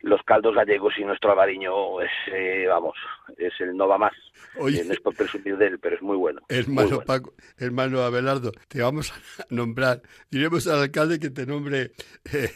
[0.00, 2.94] los caldos gallegos y nuestro avariño es, eh, vamos,
[3.38, 4.12] es el no va más.
[4.58, 4.80] Oye.
[4.80, 6.42] Eh, no es por presumir de él, pero es muy bueno.
[6.48, 7.04] muy Hermano bueno.
[7.04, 9.16] Paco, hermano Abelardo, te vamos a
[9.50, 11.92] nombrar, diremos al alcalde que te nombre
[12.32, 12.50] eh,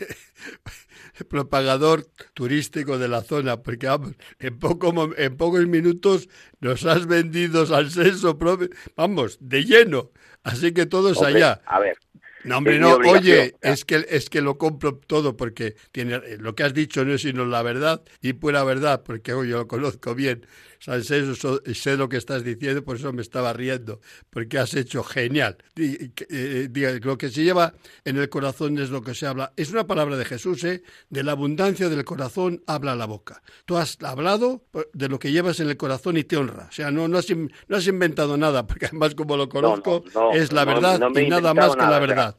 [1.29, 6.29] propagador turístico de la zona, porque vamos, en, poco, en pocos minutos
[6.61, 10.11] nos has vendido al censo, propio- vamos, de lleno,
[10.44, 11.61] así que todos Hombre, allá.
[11.66, 11.96] A ver,
[12.44, 16.55] No, hombre, no, oye, es que, es que lo compro todo porque tiene, eh, lo
[16.55, 20.14] que has dicho no es sino la verdad y pura verdad, porque yo lo conozco
[20.14, 20.46] bien,
[20.79, 24.00] San Censo, so- sé lo que estás diciendo, por eso me estaba riendo,
[24.31, 25.59] porque has hecho genial.
[25.74, 27.74] Que, eh, diga, lo que se lleva
[28.07, 29.53] en el corazón es lo que se habla.
[29.57, 30.83] Es una palabra de Jesús, ¿eh?
[31.11, 33.42] De la abundancia del corazón habla la boca.
[33.66, 36.68] Tú has hablado pues, de lo que llevas en el corazón y te honra.
[36.70, 40.33] O sea, no, no, has, no has inventado nada, porque además como lo conozco, no,
[40.33, 42.37] es la verdad y nada más que nada, la verdad.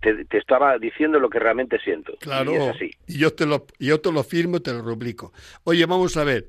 [0.00, 2.14] Te, te estaba diciendo lo que realmente siento.
[2.20, 2.90] Claro, Y es así.
[3.06, 5.32] y yo te lo, y yo te lo firmo, te lo rubrico.
[5.64, 6.46] Oye, vamos a ver.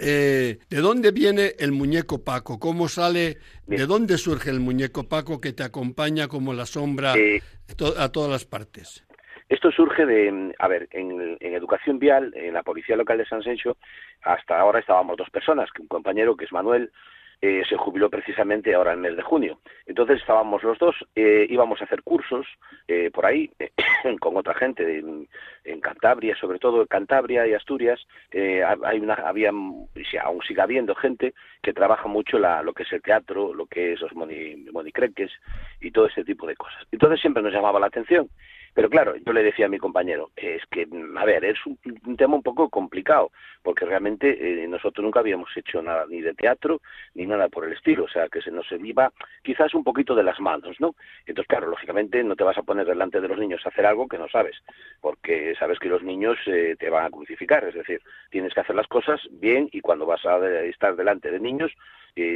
[0.00, 2.58] eh, ¿De dónde viene el muñeco Paco?
[2.58, 3.38] ¿Cómo sale?
[3.66, 7.40] ¿De dónde surge el muñeco Paco que te acompaña como la sombra Eh,
[7.76, 9.04] to- a todas las partes?
[9.48, 13.42] Esto surge de, a ver, en, en educación vial, en la policía local de San
[13.42, 13.78] Sencho,
[14.22, 16.92] hasta ahora estábamos dos personas, que un compañero que es Manuel,
[17.40, 19.60] eh, se jubiló precisamente ahora en el mes de junio.
[19.86, 22.46] Entonces estábamos los dos, eh, íbamos a hacer cursos
[22.88, 23.50] eh, por ahí
[24.20, 25.28] con otra gente en,
[25.64, 28.00] en Cantabria, sobre todo en Cantabria y Asturias.
[28.32, 32.92] eh, hay una, había, aún sigue habiendo gente que trabaja mucho la, lo que es
[32.92, 35.30] el teatro, lo que es los moni, monicreques
[35.80, 36.86] y todo ese tipo de cosas.
[36.90, 38.28] Entonces siempre nos llamaba la atención.
[38.78, 42.36] Pero claro, yo le decía a mi compañero, es que, a ver, es un, tema
[42.36, 43.32] un poco complicado,
[43.64, 46.80] porque realmente eh, nosotros nunca habíamos hecho nada ni de teatro
[47.14, 49.12] ni nada por el estilo, o sea, que se nos iba
[49.42, 50.94] quizás un poquito de las manos, ¿no?
[51.26, 54.06] Entonces, claro, lógicamente no te vas a poner delante de los niños a hacer algo
[54.06, 54.54] que no sabes,
[55.00, 58.00] porque sabes que los niños eh, te van a crucificar, es decir,
[58.30, 61.72] tienes que hacer las cosas bien y cuando vas a estar delante de niños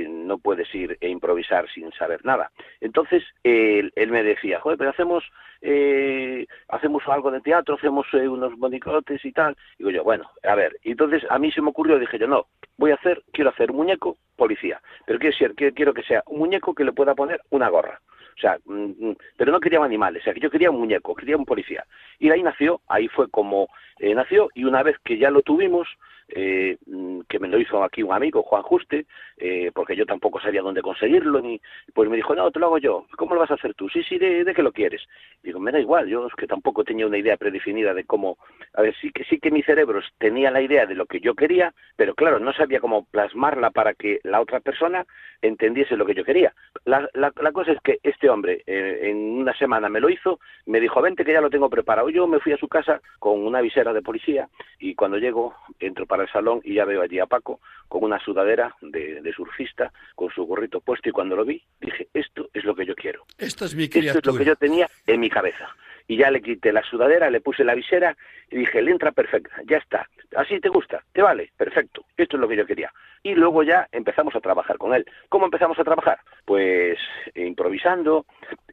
[0.09, 2.51] no puedes ir e improvisar sin saber nada.
[2.81, 5.25] Entonces, él, él me decía, joder, pero hacemos
[5.65, 9.57] eh, hacemos algo de teatro, hacemos eh, unos monicotes y tal.
[9.79, 10.77] Digo yo, bueno, a ver.
[10.83, 13.71] Y entonces a mí se me ocurrió, dije yo, no, voy a hacer, quiero hacer
[13.71, 17.41] un muñeco policía, pero quiero, ser, quiero, que sea un muñeco que le pueda poner
[17.51, 18.01] una gorra.
[18.37, 21.37] O sea, mm, mm, pero no quería animales, o sea, yo quería un muñeco, quería
[21.37, 21.85] un policía.
[22.19, 23.69] Y ahí nació, ahí fue como
[24.01, 25.87] eh, nació, y una vez que ya lo tuvimos,
[26.35, 29.07] eh, mm, que me lo hizo aquí un amigo, Juan Juste,
[29.37, 31.61] eh, porque yo tampoco sabía dónde conseguirlo, ni
[31.95, 33.89] pues me dijo, no, te lo hago yo, ¿cómo lo vas a hacer tú?
[33.89, 35.03] Sí, sí, ¿de, de lo quieres?
[35.43, 38.39] Digo, me da igual, yo es que tampoco tenía una idea predefinida de cómo,
[38.75, 41.35] a ver, sí que sí que mi cerebro tenía la idea de lo que yo
[41.35, 45.05] quería, pero claro, no sabía cómo plasmarla para que la otra persona
[45.43, 46.55] entendiese lo que yo quería.
[46.85, 50.39] La, la, la cosa es que este hombre eh, en una semana me lo hizo,
[50.67, 52.09] me dijo, vente que ya lo tengo preparado.
[52.11, 56.07] Yo me fui a su casa con una visera de policía y cuando llego entro
[56.07, 59.93] para el salón y ya veo allí a Paco con una sudadera de, de surfista,
[60.15, 63.25] con su gorrito puesto y cuando lo vi dije, esto es lo que yo quiero.
[63.39, 64.21] Esto es mi Esto criatura.
[64.21, 65.69] es lo que yo tenía en mi cabeza.
[66.09, 68.17] Y ya le quité la sudadera, le puse la visera
[68.51, 70.09] y dije, le entra perfecta, ya está.
[70.37, 72.05] Así te gusta, te vale, perfecto.
[72.17, 72.93] Esto es lo que yo quería.
[73.23, 75.07] Y luego ya empezamos a trabajar con él.
[75.29, 76.19] ¿Cómo empezamos a trabajar?
[76.45, 76.99] Pues
[77.37, 78.27] improvisando,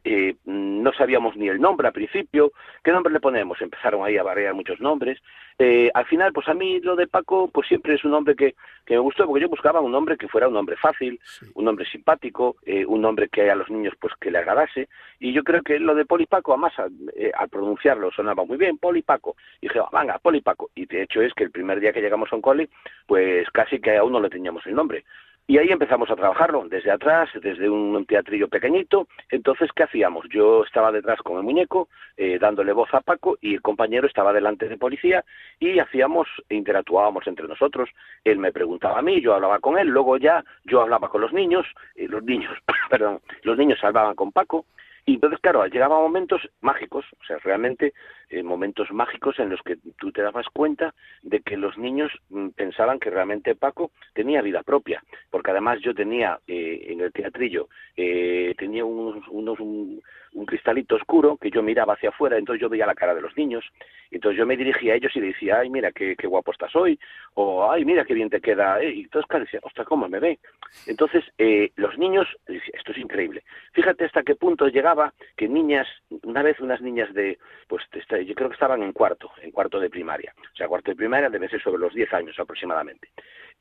[0.04, 2.52] eh, no sabíamos ni el nombre al principio.
[2.82, 3.60] ¿Qué nombre le ponemos?
[3.60, 5.18] Empezaron ahí a variar muchos nombres.
[5.58, 8.54] Eh, al final, pues a mí lo de Paco, pues siempre es un nombre que,
[8.86, 11.46] que me gustó, porque yo buscaba un nombre que fuera un nombre fácil, Sí.
[11.54, 14.88] un nombre simpático, eh, un nombre que a los niños pues que le agradase.
[15.18, 18.78] Y yo creo que lo de Polipaco, además, al, eh, al pronunciarlo sonaba muy bien,
[18.78, 19.36] Polipaco.
[19.60, 20.70] Y dije, "Ah, venga, Polipaco.
[20.74, 22.70] Y de hecho es que el primer día que llegamos a un cole,
[23.06, 25.04] pues casi que aún no le teníamos el nombre.
[25.50, 29.08] Y ahí empezamos a trabajarlo, desde atrás, desde un teatrillo pequeñito.
[29.30, 30.24] Entonces, ¿qué hacíamos?
[30.30, 34.32] Yo estaba detrás con el muñeco, eh, dándole voz a Paco, y el compañero estaba
[34.32, 35.24] delante de policía,
[35.58, 37.90] y hacíamos, interactuábamos entre nosotros.
[38.22, 41.32] Él me preguntaba a mí, yo hablaba con él, luego ya yo hablaba con los
[41.32, 42.56] niños, y los niños,
[42.88, 44.66] perdón, los niños hablaban con Paco,
[45.10, 47.94] y entonces, claro, llegaban momentos mágicos, o sea, realmente
[48.28, 52.50] eh, momentos mágicos en los que tú te dabas cuenta de que los niños mm,
[52.50, 57.68] pensaban que realmente Paco tenía vida propia, porque además yo tenía eh, en el teatrillo,
[57.96, 60.00] eh, tenía unos, unos un,
[60.34, 63.36] un cristalito oscuro que yo miraba hacia afuera, entonces yo veía la cara de los
[63.36, 63.64] niños,
[64.10, 66.98] entonces yo me dirigía a ellos y decía, ay, mira qué, guapo estás hoy,
[67.34, 70.20] o ay, mira qué bien te queda, eh, y entonces claro, decía, ostras, ¿cómo me
[70.20, 70.38] ve?
[70.86, 73.42] Entonces, eh, los niños, esto es increíble.
[73.72, 75.86] Fíjate hasta qué punto llegaba que niñas,
[76.22, 79.90] una vez unas niñas de, pues yo creo que estaban en cuarto, en cuarto de
[79.90, 80.32] primaria.
[80.52, 83.08] O sea, cuarto de primaria debe ser sobre los 10 años aproximadamente.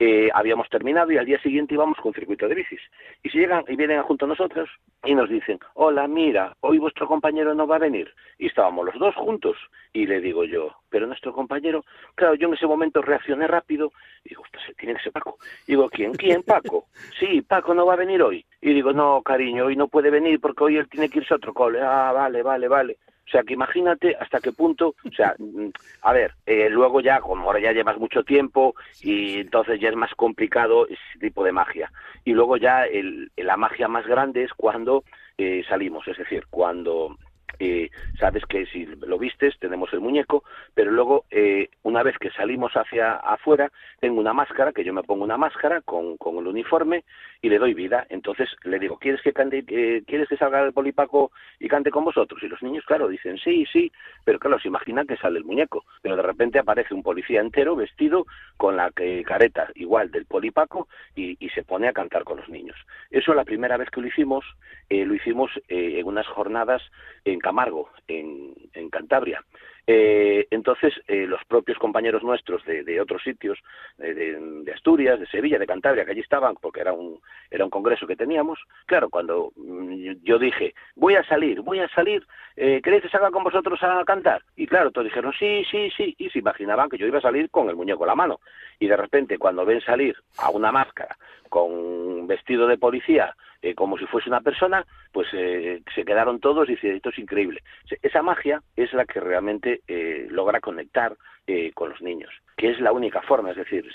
[0.01, 2.79] Eh, habíamos terminado y al día siguiente íbamos con circuito de bicis.
[3.21, 4.69] Y si llegan y vienen junto a nosotros
[5.03, 8.13] y nos dicen, hola, mira, hoy vuestro compañero no va a venir.
[8.37, 9.57] Y estábamos los dos juntos.
[9.91, 11.83] Y le digo yo, pero nuestro compañero,
[12.15, 13.91] claro, yo en ese momento reaccioné rápido
[14.23, 15.37] y digo, ostras, tiene que ser Paco.
[15.67, 16.13] Y digo, ¿quién?
[16.13, 16.43] ¿Quién?
[16.43, 16.85] Paco.
[17.19, 18.45] Sí, Paco no va a venir hoy.
[18.61, 21.37] Y digo, no, cariño, hoy no puede venir porque hoy él tiene que irse a
[21.37, 21.81] otro cole.
[21.81, 22.97] Ah, vale, vale, vale.
[23.29, 25.67] O sea, que imagínate hasta qué punto, o sea, mm,
[26.01, 29.95] a ver, eh, luego ya, como ahora ya llevas mucho tiempo y entonces ya es
[29.95, 31.91] más complicado ese tipo de magia.
[32.25, 35.03] Y luego ya el, la magia más grande es cuando
[35.37, 37.17] eh, salimos, es decir, cuando
[37.59, 37.89] eh,
[38.19, 40.43] sabes que si lo vistes tenemos el muñeco,
[40.73, 45.03] pero luego eh, una vez que salimos hacia afuera tengo una máscara, que yo me
[45.03, 47.03] pongo una máscara con, el uniforme
[47.41, 48.05] y le doy vida.
[48.09, 52.05] Entonces le digo, ¿quieres que cante, eh, ¿quieres que salga el polipaco y cante con
[52.05, 52.41] vosotros?
[52.43, 53.91] Y los niños, claro, dicen sí, sí,
[54.23, 57.75] pero claro, se imaginan que sale el muñeco, pero de repente aparece un policía entero
[57.75, 58.25] vestido
[58.57, 62.49] con la que- careta igual del polipaco y, y se pone a cantar con los
[62.49, 62.77] niños.
[63.11, 64.45] Eso la primera vez que lo hicimos,
[64.89, 66.81] eh, lo hicimos eh, en unas jornadas
[67.25, 69.43] en Camargo, en, en Cantabria.
[69.87, 73.57] Eh, entonces, eh, los propios compañeros nuestros de, de otros sitios,
[73.97, 77.19] eh, de, de Asturias, de Sevilla, de Cantabria, que allí estaban, porque era un,
[77.49, 81.89] era un congreso que teníamos, claro, cuando mm, yo dije, voy a salir, voy a
[81.89, 82.23] salir,
[82.55, 84.43] eh, ¿queréis que salga con vosotros a cantar?
[84.55, 87.49] Y claro, todos dijeron, sí, sí, sí, y se imaginaban que yo iba a salir
[87.49, 88.41] con el muñeco en la mano.
[88.77, 91.17] Y de repente, cuando ven salir a una máscara
[91.49, 96.39] con un vestido de policía, eh, como si fuese una persona, pues eh, se quedaron
[96.39, 97.61] todos y dicen, esto es increíble.
[98.01, 101.15] Esa magia es la que realmente eh, logra conectar
[101.47, 103.85] eh, con los niños, que es la única forma, es decir,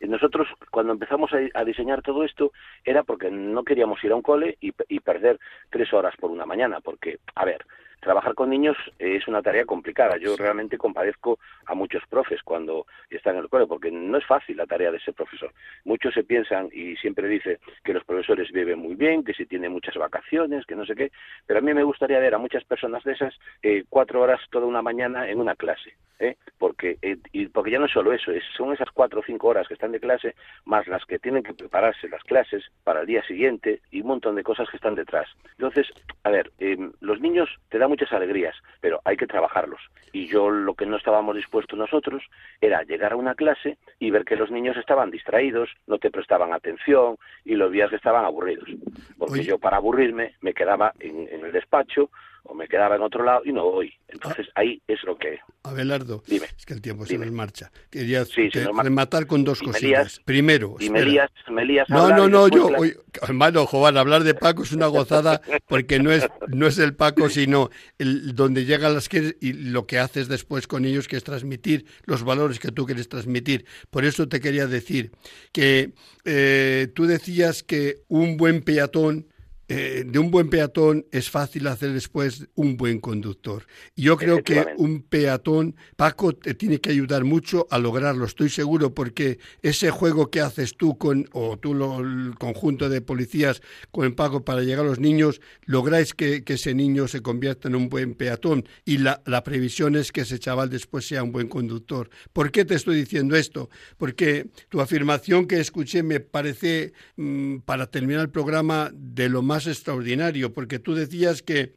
[0.00, 2.52] nosotros cuando empezamos a, a diseñar todo esto
[2.84, 5.38] era porque no queríamos ir a un cole y, y perder
[5.70, 7.64] tres horas por una mañana, porque, a ver,
[8.06, 10.16] trabajar con niños es una tarea complicada.
[10.16, 14.56] Yo realmente compadezco a muchos profes cuando están en el cole, porque no es fácil
[14.56, 15.52] la tarea de ser profesor.
[15.84, 19.72] Muchos se piensan y siempre dice que los profesores viven muy bien, que si tienen
[19.72, 21.10] muchas vacaciones, que no sé qué,
[21.46, 24.66] pero a mí me gustaría ver a muchas personas de esas eh, cuatro horas toda
[24.66, 26.36] una mañana en una clase, ¿eh?
[26.58, 29.48] porque eh, y porque ya no es solo eso, es, son esas cuatro o cinco
[29.48, 33.06] horas que están de clase más las que tienen que prepararse las clases para el
[33.06, 35.28] día siguiente y un montón de cosas que están detrás.
[35.58, 35.88] Entonces,
[36.22, 39.80] a ver, eh, los niños te dan muchas alegrías, pero hay que trabajarlos.
[40.12, 42.22] Y yo lo que no estábamos dispuestos nosotros
[42.60, 46.52] era llegar a una clase y ver que los niños estaban distraídos, no te prestaban
[46.52, 48.68] atención y los días que estaban aburridos.
[49.16, 49.44] Porque Oye.
[49.44, 52.10] yo para aburrirme me quedaba en, en el despacho
[52.48, 53.92] o me quedaba en otro lado y no voy.
[54.08, 55.38] Entonces ahí es lo que...
[55.64, 57.24] Abelardo, Dime, es que el tiempo dime.
[57.24, 57.70] se nos marcha.
[57.90, 62.08] Quería Sí, te- nos rematar con dos lías- Primero, Y me lías, me lías No,
[62.10, 66.12] no, no, yo, la- oye, hermano Jovan, hablar de Paco es una gozada porque no
[66.12, 70.28] es, no es el Paco, sino el, donde llegan las que y lo que haces
[70.28, 73.64] después con ellos, que es transmitir los valores que tú quieres transmitir.
[73.90, 75.10] Por eso te quería decir
[75.52, 75.92] que
[76.24, 79.26] eh, tú decías que un buen peatón
[79.68, 83.66] eh, de un buen peatón es fácil hacer después un buen conductor.
[83.96, 88.94] Yo creo que un peatón, Paco, te tiene que ayudar mucho a lograrlo, estoy seguro,
[88.94, 93.60] porque ese juego que haces tú con, o tú lo- el conjunto de policías
[93.90, 97.74] con Paco para llegar a los niños, lográis que, que ese niño se convierta en
[97.74, 101.48] un buen peatón y la, la previsión es que ese chaval después sea un buen
[101.48, 102.08] conductor.
[102.32, 103.68] ¿Por qué te estoy diciendo esto?
[103.96, 109.55] Porque tu afirmación que escuché me parece, mm, para terminar el programa, de lo más
[109.64, 111.76] extraordinario, porque tú decías que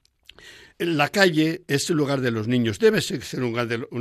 [0.79, 3.51] la calle es el lugar de los niños, debe ser un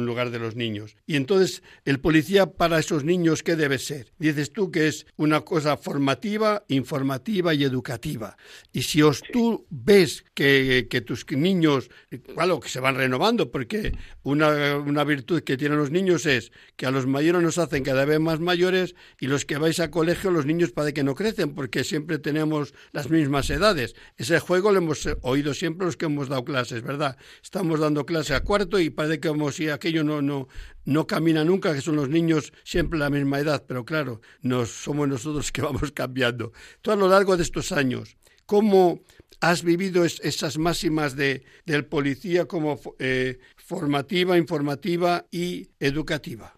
[0.07, 0.97] lugar de, los niños.
[1.07, 4.12] Y entonces, el policía para esos niños, ¿qué debe ser?
[4.18, 8.37] Dices tú que es una cosa formativa, informativa y educativa.
[8.72, 11.91] Y si os tú ves que, tus niños,
[12.35, 16.87] claro, que se van renovando, porque una, una virtud que tienen los niños es que
[16.87, 20.31] a los mayores nos hacen cada vez más mayores y los que vais a colegio,
[20.31, 23.97] los niños parece que no crecen, porque siempre tenemos las mismas edades.
[24.16, 27.16] Ese juego lo hemos oído siempre los que hemos dado clases, ¿verdad?
[27.42, 30.48] Estamos dando clase a cuarto y parece que como si aquello no, no,
[30.84, 35.08] no camina nunca, que son los niños siempre la misma edad, pero claro, nos, somos
[35.08, 36.52] nosotros que vamos cambiando.
[36.82, 38.16] Tú a lo largo de estos años,
[38.46, 39.00] ¿cómo
[39.40, 46.54] has vivido es- esas máximas de, del policía como eh, formativa, informativa y educativa?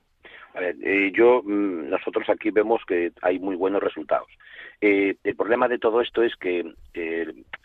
[0.54, 4.28] A eh, yo, mm, nosotros aquí vemos que hay muy buenos resultados.
[4.80, 6.64] Eh, el problema de todo esto es que,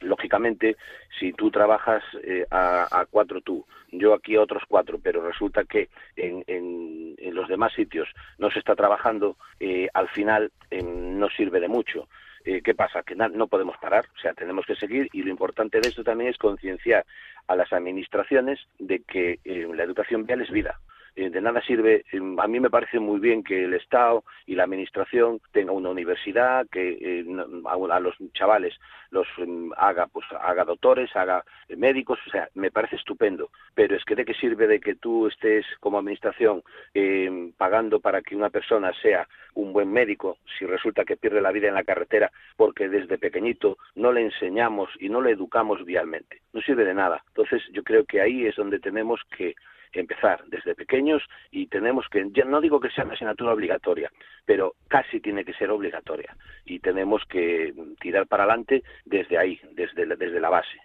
[0.01, 0.75] lógicamente,
[1.19, 5.63] si tú trabajas eh, a, a cuatro tú, yo aquí a otros cuatro, pero resulta
[5.63, 11.29] que en, en- los demás sitios no se está trabajando, eh, al final eh, no
[11.29, 12.07] sirve de mucho.
[12.45, 13.03] Eh, ¿Qué pasa?
[13.03, 16.03] Que na- no podemos parar, o sea, tenemos que seguir y lo importante de esto
[16.03, 17.05] también es concienciar
[17.47, 20.79] a las administraciones de que la educación vial es vida.
[21.15, 24.55] Eh, de nada sirve, eh, a mí me parece muy bien que el Estado y
[24.55, 27.25] la Administración tenga una universidad, que eh,
[27.65, 28.75] a, los chavales
[29.11, 33.49] los mm, haga, pues haga doctores, haga eh, médicos, o sea, me parece estupendo.
[33.73, 36.63] Pero es que de qué sirve de que tú estés como Administración
[36.93, 41.51] eh, pagando para que una persona sea un buen médico si resulta que pierde la
[41.51, 46.41] vida en la carretera porque desde pequeñito no le enseñamos y no le educamos vialmente.
[46.53, 47.23] No sirve de nada.
[47.29, 49.55] Entonces yo creo que ahí es donde tenemos que
[49.99, 54.11] empezar desde pequeños y tenemos que, ya no digo que sea una asignatura obligatoria,
[54.45, 56.35] pero casi tiene que ser obligatoria
[56.65, 60.77] y tenemos que tirar para adelante desde ahí, desde, desde la base.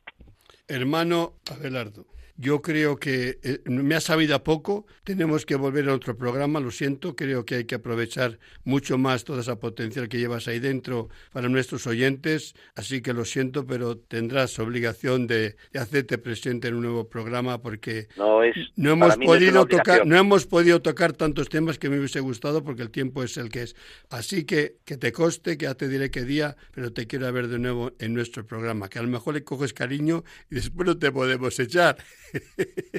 [0.68, 2.04] Hermano Abelardo,
[2.41, 6.59] yo creo que eh, me ha sabido a poco, tenemos que volver a otro programa,
[6.59, 10.59] lo siento, creo que hay que aprovechar mucho más toda esa potencial que llevas ahí
[10.59, 16.68] dentro para nuestros oyentes, así que lo siento, pero tendrás obligación de, de hacerte presente
[16.68, 20.80] en un nuevo programa porque No es no para hemos podido tocar, no hemos podido
[20.80, 23.76] tocar tantos temas que me hubiese gustado porque el tiempo es el que es.
[24.09, 27.49] Así que que te coste, que ya te diré qué día, pero te quiero ver
[27.49, 30.97] de nuevo en nuestro programa, que a lo mejor le coges cariño y después no
[30.97, 31.99] te podemos echar.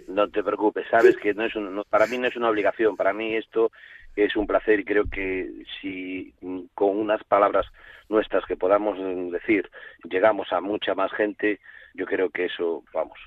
[0.07, 2.95] No te preocupes, sabes que no es un- no- para mí no es una obligación,
[2.95, 3.71] para mí esto
[4.15, 6.33] es un placer y creo que si
[6.73, 7.65] con unas palabras
[8.09, 8.97] nuestras que podamos
[9.31, 9.69] decir
[10.03, 11.59] llegamos a mucha más gente,
[11.93, 13.17] yo creo que eso, vamos,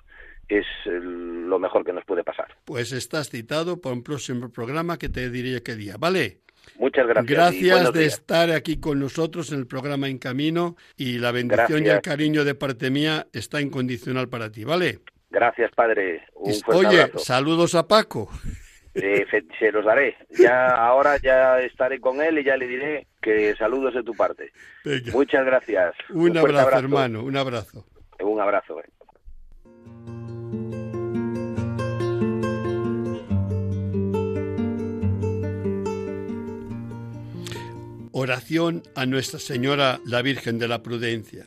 [0.49, 2.49] es lo mejor que nos puede pasar.
[2.67, 6.41] Pues estás citado para un próximo programa que te diré qué día, ¿vale?
[6.79, 7.27] Muchas gracias.
[7.31, 8.13] Gracias de días.
[8.15, 12.45] estar aquí con nosotros en el programa En Camino y la bendición y el cariño
[12.45, 15.01] de parte mía está incondicional para ti, ¿vale?
[15.35, 16.23] Gracias, padre.
[16.35, 17.19] Un Y- fuerte Oye, abrazo.
[17.25, 18.31] saludos a Paco.
[18.95, 19.27] Eh,
[19.59, 20.17] se los daré.
[20.31, 24.53] Ya ahora ya estaré con él y ya le diré que saludos de tu parte.
[24.85, 25.11] Venga.
[25.13, 25.95] Muchas gracias.
[26.11, 27.85] Un, fuerte abrazo, hermano, un abrazo.
[28.21, 28.79] Un abrazo.
[28.81, 28.85] eh.
[38.13, 41.47] Oración a Nuestra Señora, la Virgen de la Prudencia.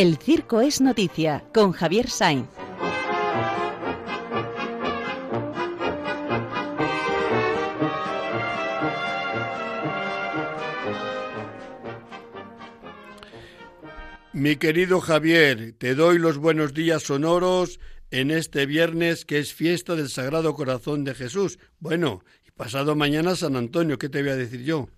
[0.00, 2.46] El circo es noticia con Javier Sainz.
[14.32, 17.80] Mi querido Javier, te doy los buenos días sonoros
[18.12, 21.58] en este viernes que es fiesta del Sagrado Corazón de Jesús.
[21.80, 24.88] Bueno, y pasado mañana San Antonio, ¿qué te voy a decir yo?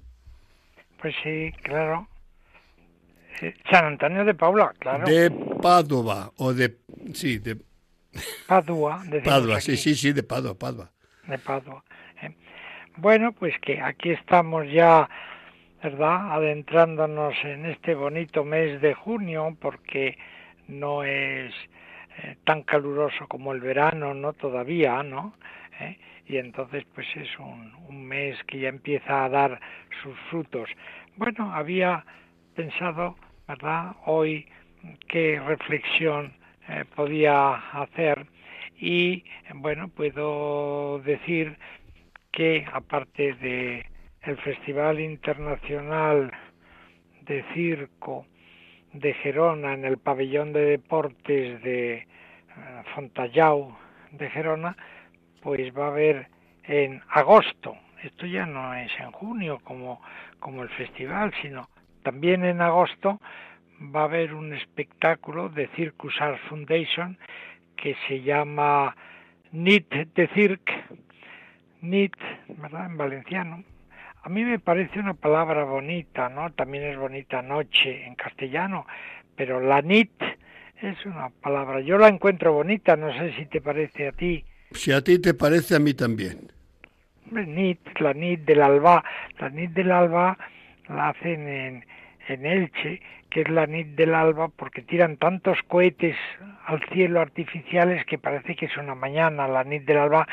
[1.01, 2.07] Pues sí, claro.
[3.71, 5.07] San Antonio de Paula, claro.
[5.07, 5.31] De
[5.63, 6.79] Padua, o de...
[7.15, 7.57] sí, de...
[8.47, 9.03] Padua.
[9.25, 10.91] Padua, sí, sí, sí, de Padua, Padua.
[11.27, 11.85] De Padua.
[12.23, 12.35] ¿eh?
[12.97, 15.09] Bueno, pues que aquí estamos ya
[15.83, 16.33] ¿verdad?
[16.33, 20.19] Adentrándonos en este bonito mes de junio, porque
[20.69, 21.55] no es
[22.19, 24.33] eh, tan caluroso como el verano, ¿no?
[24.35, 25.35] Todavía, ¿no?
[25.81, 25.99] ¿Eh?
[26.27, 29.61] Y entonces, pues es un, un mes que ya empieza a dar
[30.03, 30.69] sus frutos.
[31.17, 32.05] Bueno, había
[32.61, 33.17] pensado,
[33.49, 33.97] ¿verdad?
[34.05, 34.47] Hoy
[35.09, 36.35] qué reflexión
[36.69, 38.27] eh, podía hacer
[38.79, 41.57] y, bueno, puedo decir
[42.33, 43.87] que aparte de
[44.25, 46.31] el Festival Internacional
[47.23, 48.27] de Circo
[48.93, 52.07] de Gerona en el pabellón de deportes de eh,
[52.95, 53.75] Fontallau
[54.13, 54.77] de Gerona,
[55.41, 56.29] pues va a haber
[56.65, 60.03] en agosto, esto ya no es en junio como,
[60.41, 61.67] como el festival, sino
[62.03, 63.21] también en agosto
[63.95, 67.19] va a haber un espectáculo de Circus Art Foundation
[67.77, 68.97] que se llama
[69.53, 70.73] NIT de Cirque,
[71.81, 72.15] NIT,
[72.59, 72.87] ¿verdad?
[72.87, 73.65] En valenciano,
[74.23, 76.53] a mí me parece una palabra bonita, ¿no?
[76.53, 78.87] También es bonita noche en castellano,
[79.35, 80.13] pero la nit
[80.83, 81.81] es una palabra.
[81.81, 84.45] Yo la encuentro bonita, no sé si te parece a ti.
[84.73, 86.53] Si a ti te parece, a mí también.
[87.31, 89.03] Nit, la nit del alba.
[89.39, 90.37] La nit del alba
[90.95, 91.87] la hacen en,
[92.29, 96.17] en Elche, que es la nit del alba, porque tiran tantos cohetes
[96.67, 100.27] al cielo artificiales que parece que es una mañana, la nit del alba,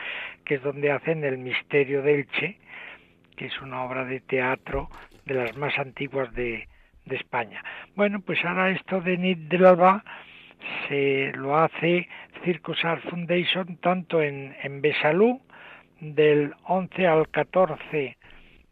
[0.43, 2.57] que es donde hacen el misterio de Elche
[3.37, 4.89] que es una obra de teatro
[5.25, 6.67] de las más antiguas de,
[7.09, 7.63] España.
[7.95, 10.03] Bueno, pues ahora esto de Nid del Alba
[10.89, 12.09] se lo hace
[12.43, 15.41] Circus Art Foundation tanto en, en Besalú
[16.01, 18.17] del 11 al 14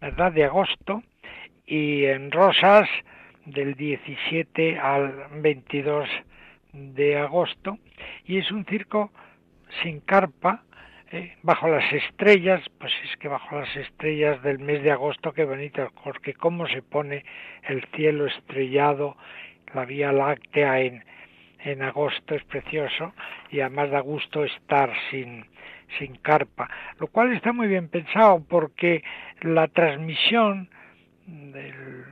[0.02, 0.34] ¿verdad?
[0.34, 1.02] de agosto
[1.66, 2.88] y en Rosas
[3.46, 6.10] del 17 al 22
[6.74, 7.78] de agosto
[8.26, 9.12] y es un circo
[9.82, 10.64] sin carpa
[11.12, 11.36] ¿eh?
[11.42, 15.92] bajo las estrellas, pues es que bajo las estrellas del mes de agosto, qué bonito,
[16.04, 17.24] porque cómo se pone
[17.64, 19.18] el cielo estrellado,
[19.74, 21.04] la Vía Láctea en,
[21.60, 23.14] en agosto es precioso
[23.50, 25.46] y además da gusto estar sin,
[25.98, 29.04] sin carpa, lo cual está muy bien pensado porque
[29.42, 30.70] la transmisión
[31.26, 32.06] del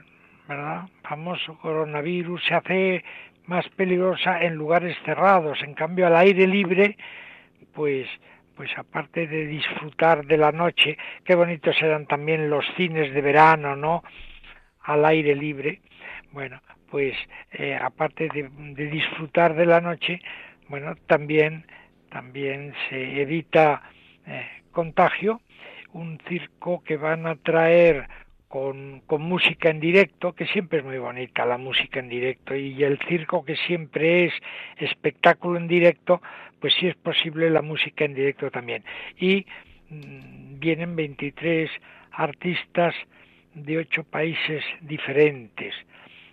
[0.48, 0.90] ¿verdad?
[1.04, 3.04] famoso coronavirus se hace
[3.46, 6.98] más peligrosa en lugares cerrados, en cambio al aire libre,
[7.74, 8.08] pues
[8.56, 13.76] pues aparte de disfrutar de la noche, qué bonitos eran también los cines de verano,
[13.76, 14.04] ¿no?
[14.82, 15.82] Al aire libre.
[16.32, 17.16] Bueno, pues
[17.52, 18.50] eh, aparte de,
[18.90, 20.22] disfrutar de la noche,
[20.68, 21.66] bueno, también,
[22.10, 23.82] también se evita
[24.28, 25.42] eh, contagio.
[25.94, 28.08] Un circo que van a traer
[28.54, 32.84] con, con, música en directo, que siempre es muy bonita la música en directo, y
[32.84, 34.34] el circo que siempre es
[34.78, 36.22] espectáculo en directo,
[36.60, 38.84] pues sí es posible la música en directo también.
[39.18, 39.48] Y
[39.90, 41.68] mm, vienen 23
[42.12, 42.94] artistas
[43.56, 45.74] de ocho países diferentes.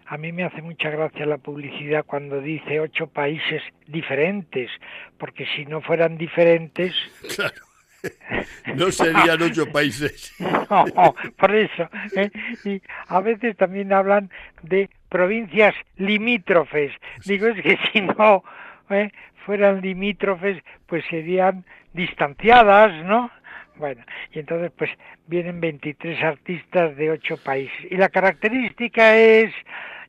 [0.05, 4.71] A mí me hace mucha gracia la publicidad cuando dice ocho países diferentes,
[5.17, 6.95] porque si no fueran diferentes...
[8.77, 10.33] No serían ocho países.
[10.39, 11.89] No, por eso.
[12.17, 12.31] ¿eh?
[12.65, 14.31] Y a veces también hablan
[14.63, 16.93] de provincias limítrofes.
[17.25, 18.45] Digo, es que si no,
[18.91, 19.11] ¿eh?
[19.45, 23.31] fueran limítrofes, pues serían distanciadas, ¿no?
[23.77, 24.91] Bueno, y entonces pues
[25.27, 27.91] vienen 23 artistas de ocho países.
[27.91, 29.53] Y la característica es,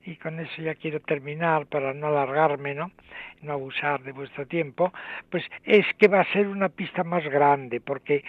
[0.05, 2.91] y con eso ya quiero terminar para no alargarme, ¿no?
[3.41, 4.93] No abusar de vuestro tiempo,
[5.29, 8.23] pues es que va a ser una pista más grande, porque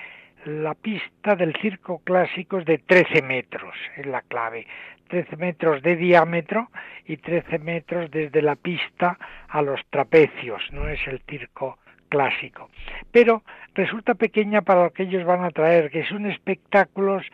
[0.44, 4.66] la pista del circo clásico es de 13 metros, es la clave.
[5.08, 6.70] 13 metros de diámetro
[7.06, 9.18] y 13 metros desde la pista
[9.48, 12.70] a los trapecios, no es el circo clásico.
[13.10, 13.42] Pero
[13.74, 17.24] resulta pequeña para lo que ellos van a traer, que son espectáculos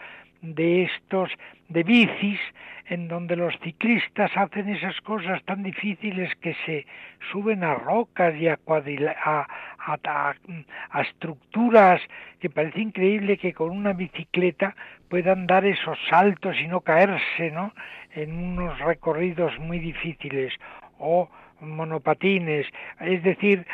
[0.43, 1.31] de estos
[1.69, 2.41] de bicis
[2.87, 6.87] en donde los ciclistas hacen esas cosas tan difíciles que se
[7.31, 9.47] suben a rocas y a, a,
[9.79, 12.01] a, estructuras
[12.41, 14.75] que parece increíble que con una bicicleta
[15.11, 17.75] puedan dar esos saltos y no caerse ¿no?
[18.15, 20.55] en unos recorridos muy difíciles
[20.99, 21.29] o
[21.61, 22.67] monopatines,
[23.01, 23.67] es decir,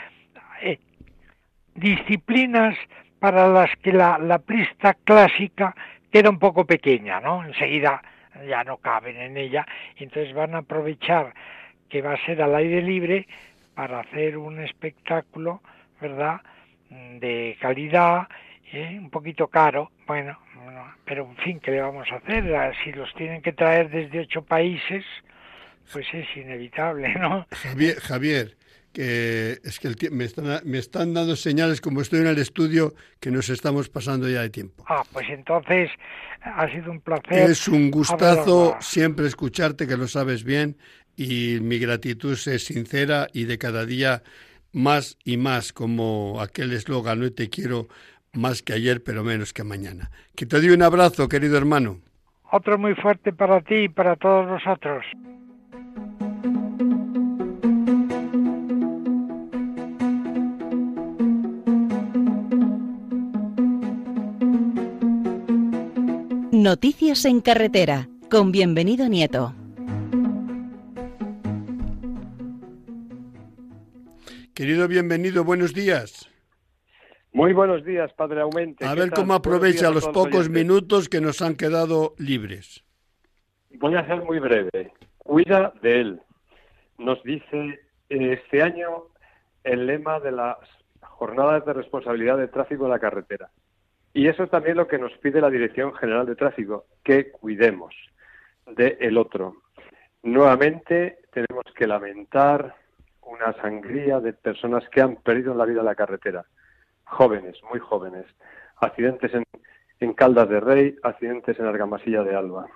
[0.62, 0.78] eh,
[1.74, 2.76] disciplinas
[3.18, 5.74] para las que la, la pista clásica
[6.14, 7.44] queda un poco pequeña, ¿no?
[7.44, 8.00] Enseguida
[8.48, 9.66] ya no caben en ella,
[9.98, 11.34] y entonces van a aprovechar
[11.88, 13.26] que va a ser al aire libre
[13.74, 15.60] para hacer un espectáculo,
[16.00, 16.40] ¿verdad?,
[16.88, 18.28] de calidad,
[18.72, 18.96] ¿eh?
[18.96, 20.38] un poquito caro, bueno,
[21.04, 22.44] pero en fin, ¿qué le vamos a hacer?
[22.84, 25.04] Si los tienen que traer desde ocho países,
[25.92, 27.44] pues es inevitable, ¿no?
[28.00, 28.54] Javier
[28.94, 33.32] que es que me, están, me están dando señales como estoy en el estudio que
[33.32, 34.84] nos estamos pasando ya de tiempo.
[34.88, 35.90] Ah, pues entonces
[36.40, 37.50] ha sido un placer.
[37.50, 40.76] Es un gustazo siempre escucharte, que lo sabes bien,
[41.16, 44.22] y mi gratitud es sincera y de cada día
[44.72, 47.88] más y más, como aquel eslogan, no te quiero
[48.32, 50.10] más que ayer, pero menos que mañana.
[50.36, 51.98] Que te doy un abrazo, querido hermano.
[52.52, 55.04] Otro muy fuerte para ti y para todos nosotros.
[66.64, 69.52] Noticias en carretera con bienvenido Nieto.
[74.54, 76.26] Querido bienvenido, buenos días.
[77.34, 78.82] Muy buenos días, Padre Aumente.
[78.86, 82.82] A ver cómo aprovecha los pocos minutos que nos han quedado libres.
[83.78, 84.90] Voy a ser muy breve.
[85.18, 86.22] Cuida de él.
[86.96, 89.08] Nos dice este año
[89.64, 90.56] el lema de las
[91.02, 93.50] jornadas de responsabilidad de tráfico en la carretera.
[94.16, 97.92] Y eso es también lo que nos pide la Dirección General de Tráfico, que cuidemos
[98.64, 99.56] del el otro.
[100.22, 102.76] Nuevamente tenemos que lamentar
[103.22, 106.44] una sangría de personas que han perdido la vida en la carretera.
[107.02, 108.24] Jóvenes, muy jóvenes.
[108.76, 109.42] Accidentes en,
[109.98, 112.66] en Caldas de Rey, accidentes en Argamasilla de Alba.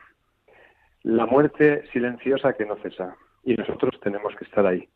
[1.05, 3.17] La muerte silenciosa que no cesa.
[3.45, 4.89] Y nosotros tenemos que estar ahí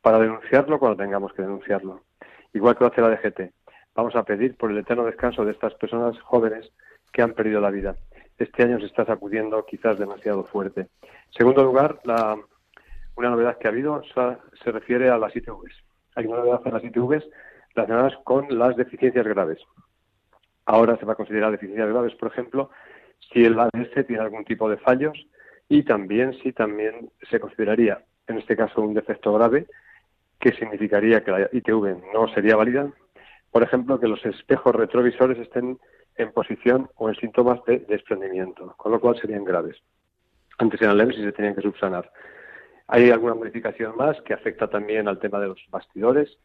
[0.00, 2.04] para denunciarlo cuando tengamos que denunciarlo.
[2.54, 3.52] Igual que lo hace la DGT
[4.00, 6.72] vamos a pedir por el eterno descanso de estas personas jóvenes
[7.12, 7.96] que han perdido la vida.
[8.38, 10.80] Este año se está sacudiendo quizás demasiado fuerte.
[11.02, 14.02] En segundo lugar, una novedad que ha habido
[14.64, 15.84] se refiere a las ITVs.
[16.14, 17.28] Hay una novedad en las ITVs
[17.74, 19.58] relacionadas con las deficiencias graves.
[20.64, 22.70] Ahora se va a considerar deficiencias graves, por ejemplo,
[23.30, 25.26] si el ADS tiene algún tipo de fallos
[25.68, 29.66] y también si también se consideraría, en este caso, un defecto grave,
[30.38, 32.90] que significaría que la ITV no sería válida
[33.50, 35.78] por ejemplo, que los espejos retrovisores estén
[36.16, 39.76] en posición o en síntomas de desprendimiento, con lo cual serían graves.
[40.58, 42.10] Antes eran leves y se tenían que subsanar.
[42.86, 46.38] Hay alguna modificación más que afecta también al tema de los bastidores,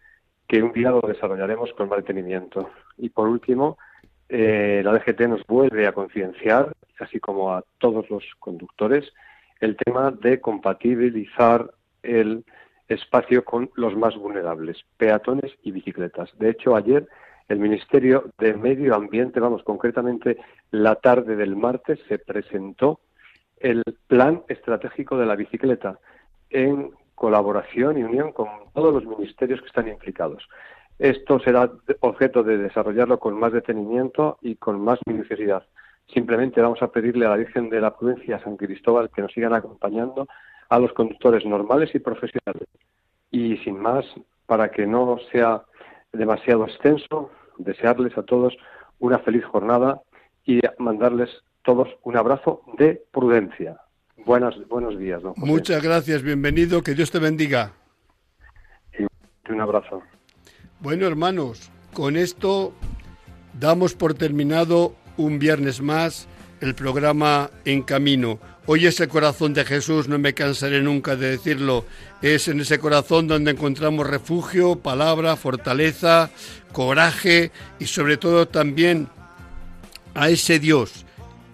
[0.48, 2.04] que un día lo desarrollaremos con más.
[2.98, 3.78] Y por último,
[4.30, 9.12] eh, la DGT nos vuelve a concienciar, así como a todos los conductores,
[9.60, 11.72] el tema de compatibilizar
[12.04, 12.46] el
[12.88, 16.30] espacio con los más vulnerables, peatones y bicicletas.
[16.38, 17.08] De hecho, ayer
[17.48, 20.38] el Ministerio de Medio Ambiente, vamos, concretamente
[20.72, 23.00] la tarde del martes, se presentó
[23.58, 26.00] el plan estratégico de la bicicleta
[26.50, 30.48] en colaboración y unión con todos los ministerios que están implicados.
[31.00, 35.66] Esto será objeto de desarrollarlo con más detenimiento y con más minuciosidad.
[36.08, 39.54] Simplemente vamos a pedirle a la Virgen de la Prudencia, San Cristóbal, que nos sigan
[39.54, 40.28] acompañando
[40.70, 42.68] a los conductores normales y profesionales.
[43.32, 44.06] Y sin más,
[44.46, 45.64] para que no sea
[46.14, 48.56] demasiado extenso, desearles a todos
[49.00, 50.02] una feliz jornada
[50.46, 51.30] y mandarles
[51.64, 53.78] todos un abrazo de prudencia.
[54.26, 57.74] Buenas, buenos días, don Muchas gracias, bienvenido, que Dios te bendiga.
[58.98, 60.02] Y un abrazo.
[60.80, 62.74] Bueno, hermanos, con esto
[63.60, 66.28] damos por terminado un viernes más
[66.62, 68.40] el programa En Camino.
[68.68, 71.86] Hoy ese corazón de Jesús, no me cansaré nunca de decirlo,
[72.24, 76.32] es en ese corazón donde encontramos refugio, palabra, fortaleza,
[76.72, 79.08] coraje y sobre todo también
[80.16, 81.06] a ese Dios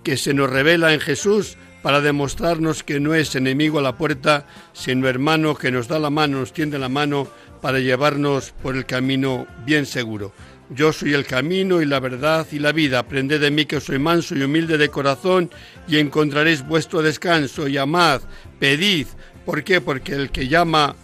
[0.06, 4.46] que se nos revela en Jesús para demostrarnos que no es enemigo a la puerta,
[4.72, 7.28] sino hermano que nos da la mano, nos tiende la mano
[7.62, 10.32] para llevarnos por el camino bien seguro.
[10.74, 13.00] Yo soy el camino y la verdad y la vida.
[13.00, 15.52] Aprended de mí que soy manso y humilde de corazón
[15.86, 17.68] y encontraréis vuestro descanso.
[17.68, 18.22] Y amad,
[18.58, 19.08] pedid.
[19.46, 19.82] ¿Por qué?
[19.82, 20.96] Porque el que llama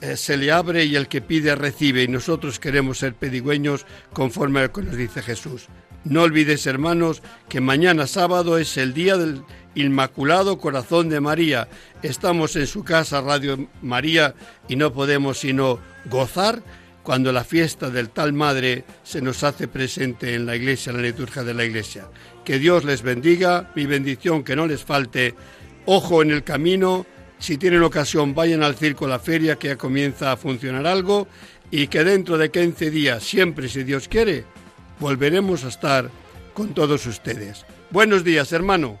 [0.00, 2.02] eh, se le abre y el que pide recibe.
[2.02, 5.68] Y nosotros queremos ser pedigüeños conforme a lo que nos dice Jesús.
[6.02, 9.44] No olvides, hermanos, que mañana sábado es el día del
[9.76, 11.68] Inmaculado Corazón de María.
[12.02, 14.34] Estamos en su casa, Radio María,
[14.68, 16.60] y no podemos sino gozar
[17.02, 21.02] cuando la fiesta del tal Madre se nos hace presente en la iglesia, en la
[21.02, 22.08] liturgia de la iglesia.
[22.44, 25.34] Que Dios les bendiga, mi bendición que no les falte.
[25.86, 27.06] Ojo en el camino,
[27.38, 31.26] si tienen ocasión vayan al circo, la feria, que ya comienza a funcionar algo,
[31.70, 34.44] y que dentro de 15 días, siempre si Dios quiere,
[35.00, 36.10] volveremos a estar
[36.54, 37.64] con todos ustedes.
[37.90, 39.00] Buenos días, hermano.